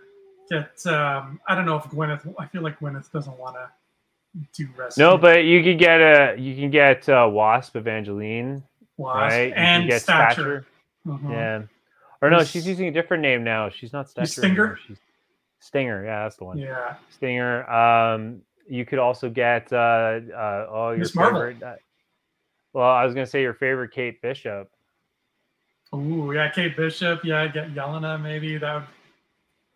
[0.49, 2.33] Get um, I don't know if Gwyneth.
[2.39, 3.69] I feel like Gwyneth doesn't want to
[4.55, 5.03] do rescue.
[5.03, 8.63] No, but you could get a you can get uh, Wasp Evangeline,
[8.97, 9.47] Wasp right?
[9.49, 10.65] You and get Stature.
[11.07, 11.31] Mhm.
[11.31, 11.61] Yeah.
[12.21, 13.69] Or no, she's using a different name now.
[13.69, 14.27] She's not Stature.
[14.27, 14.79] Stinger?
[14.87, 14.97] She's
[15.59, 16.03] Stinger.
[16.03, 16.57] Yeah, that's the one.
[16.57, 16.95] Yeah.
[17.11, 17.69] Stinger.
[17.71, 19.75] Um, you could also get uh,
[20.35, 21.41] uh oh your Marvel.
[21.41, 21.63] favorite.
[21.63, 21.75] Uh,
[22.73, 24.69] well, I was gonna say your favorite Kate Bishop.
[25.93, 27.23] Ooh, yeah, Kate Bishop.
[27.23, 28.21] Yeah, get Yelena.
[28.21, 28.75] Maybe that.
[28.75, 28.83] Would,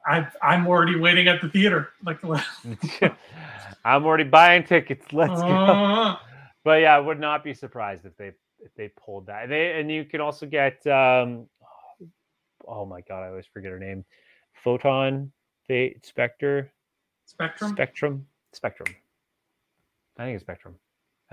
[0.06, 1.90] I I'm already waiting at the theater.
[2.06, 2.20] Like,
[3.86, 5.12] I'm already buying tickets.
[5.14, 5.48] Let's go.
[5.48, 6.18] uh,
[6.64, 9.50] But yeah, I would not be surprised if they if they pulled that.
[9.50, 11.48] They and you can also get um
[12.68, 14.06] oh my god, I always forget her name.
[14.64, 15.32] Photon,
[15.68, 16.72] Fate, Spectre,
[17.26, 17.72] Spectrum.
[17.72, 18.96] Spectrum, Spectrum.
[20.18, 20.76] I think it's Spectrum.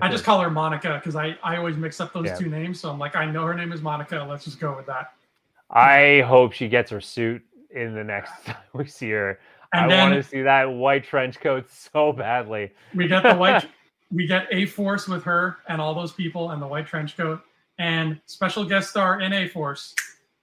[0.03, 2.37] I just call her Monica because I, I always mix up those Yeah.
[2.37, 2.81] two names.
[2.81, 4.27] So I'm like, I know her name is Monica.
[4.29, 5.13] Let's just go with that.
[5.71, 9.39] I hope she gets her suit in the next time we see her.
[9.73, 12.73] And I want to see that white trench coat so badly.
[12.95, 13.69] we get the white,
[14.13, 17.41] we get A Force with her and all those people and the white trench coat
[17.79, 19.95] and special guest star in A Force,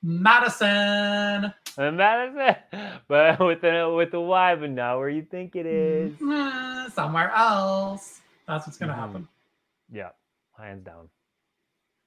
[0.05, 1.53] Madisynn.
[1.77, 2.57] And it.
[3.07, 6.13] But with the with the Y, but not where you think it is.
[6.17, 8.21] Mm, somewhere else.
[8.47, 8.97] That's what's gonna Mhm.
[8.97, 9.27] happen.
[9.91, 10.09] Yeah,
[10.57, 11.09] hands down.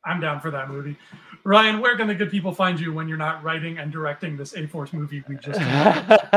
[0.04, 0.96] I'm down for that movie.
[1.44, 4.54] Ryan, where can the good people find you when you're not writing and directing this
[4.54, 5.60] A Force movie we just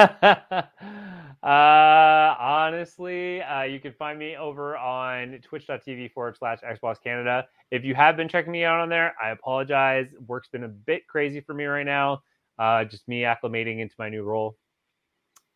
[1.43, 7.45] uh, honestly, uh, you can find me over on twitch.tv forward slash Xbox Canada.
[7.71, 10.07] If you have been checking me out on there, I apologize.
[10.27, 12.21] Work's been a bit crazy for me right now.
[12.59, 14.57] Uh, just me acclimating into my new role.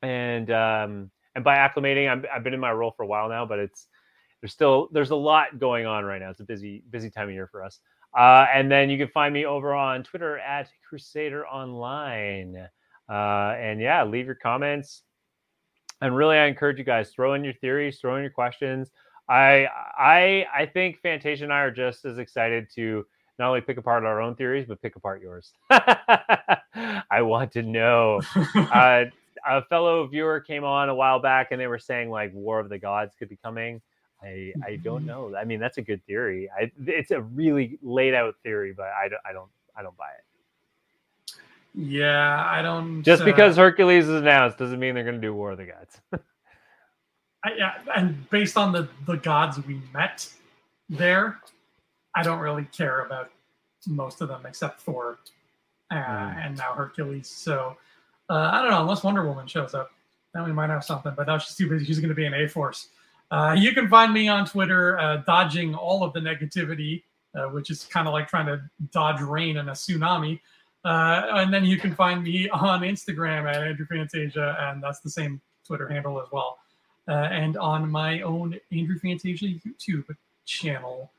[0.01, 3.45] And um, and by acclimating, I'm, I've been in my role for a while now,
[3.45, 3.87] but it's
[4.41, 6.29] there's still there's a lot going on right now.
[6.29, 7.79] It's a busy busy time of year for us.
[8.17, 12.67] Uh, and then you can find me over on Twitter at Crusader Online.
[13.09, 15.03] Uh, and yeah, leave your comments.
[16.01, 18.91] And really, I encourage you guys throw in your theories, throw in your questions.
[19.29, 19.67] I
[19.97, 23.05] I I think Fantasia and I are just as excited to
[23.39, 25.51] not only pick apart our own theories, but pick apart yours.
[25.69, 28.21] I want to know.
[28.55, 29.05] Uh,
[29.45, 32.69] a fellow viewer came on a while back and they were saying like War of
[32.69, 33.81] the Gods could be coming.
[34.21, 35.07] I I don't Mm-hmm.
[35.07, 35.35] know.
[35.35, 36.49] I mean, that's a good theory.
[36.49, 40.09] I it's a really laid out theory, but I don't I don't I don't buy
[40.17, 40.23] it.
[41.75, 43.03] Yeah, I don't.
[43.03, 45.65] Just uh, because Hercules is announced doesn't mean they're going to do War of the
[45.65, 46.01] Gods.
[47.45, 50.27] I, yeah, and based on the the gods we met
[50.89, 51.39] there,
[52.15, 53.29] I don't really care about
[53.85, 55.19] most of them except Thor
[55.91, 56.45] uh, Mm.
[56.45, 57.27] and now Hercules.
[57.29, 57.77] So
[58.29, 58.81] uh, I don't know.
[58.81, 59.91] Unless Wonder Woman shows up,
[60.33, 61.13] then we might have something.
[61.15, 61.85] But now she's too busy.
[61.85, 62.87] She's going to be in A Force.
[63.29, 67.03] Uh, you can find me on Twitter, uh, dodging all of the negativity,
[67.35, 68.61] uh, which is kind of like trying to
[68.91, 70.39] dodge rain in a tsunami.
[70.85, 75.09] Uh, and then you can find me on Instagram at Andrew Fantasia, and that's the
[75.09, 76.59] same Twitter handle as well.
[77.07, 80.05] Uh, and on my own Andrew Fantasia YouTube
[80.47, 81.11] channel.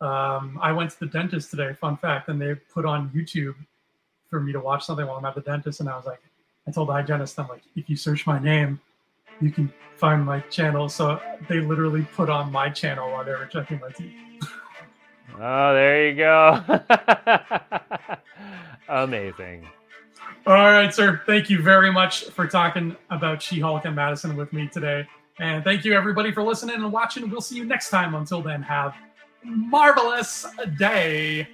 [0.00, 3.54] Um, I went to the dentist today, fun fact, and they put on YouTube
[4.30, 5.80] for me to watch something while I'm at the dentist.
[5.80, 6.20] And I was like,
[6.68, 8.80] I told the hygienist, I'm like, if you search my name,
[9.40, 10.88] you can find my channel.
[10.88, 14.12] So they literally put on my channel while they were checking my teeth.
[15.40, 16.62] oh, there you go.
[18.88, 19.66] Amazing.
[20.46, 21.22] All right, sir.
[21.26, 25.06] Thank you very much for talking about She Hulk and Madisynn with me today.
[25.38, 27.30] And thank you, everybody, for listening and watching.
[27.30, 28.14] We'll see you next time.
[28.14, 28.94] Until then, have
[29.42, 30.46] a marvelous
[30.78, 31.48] day.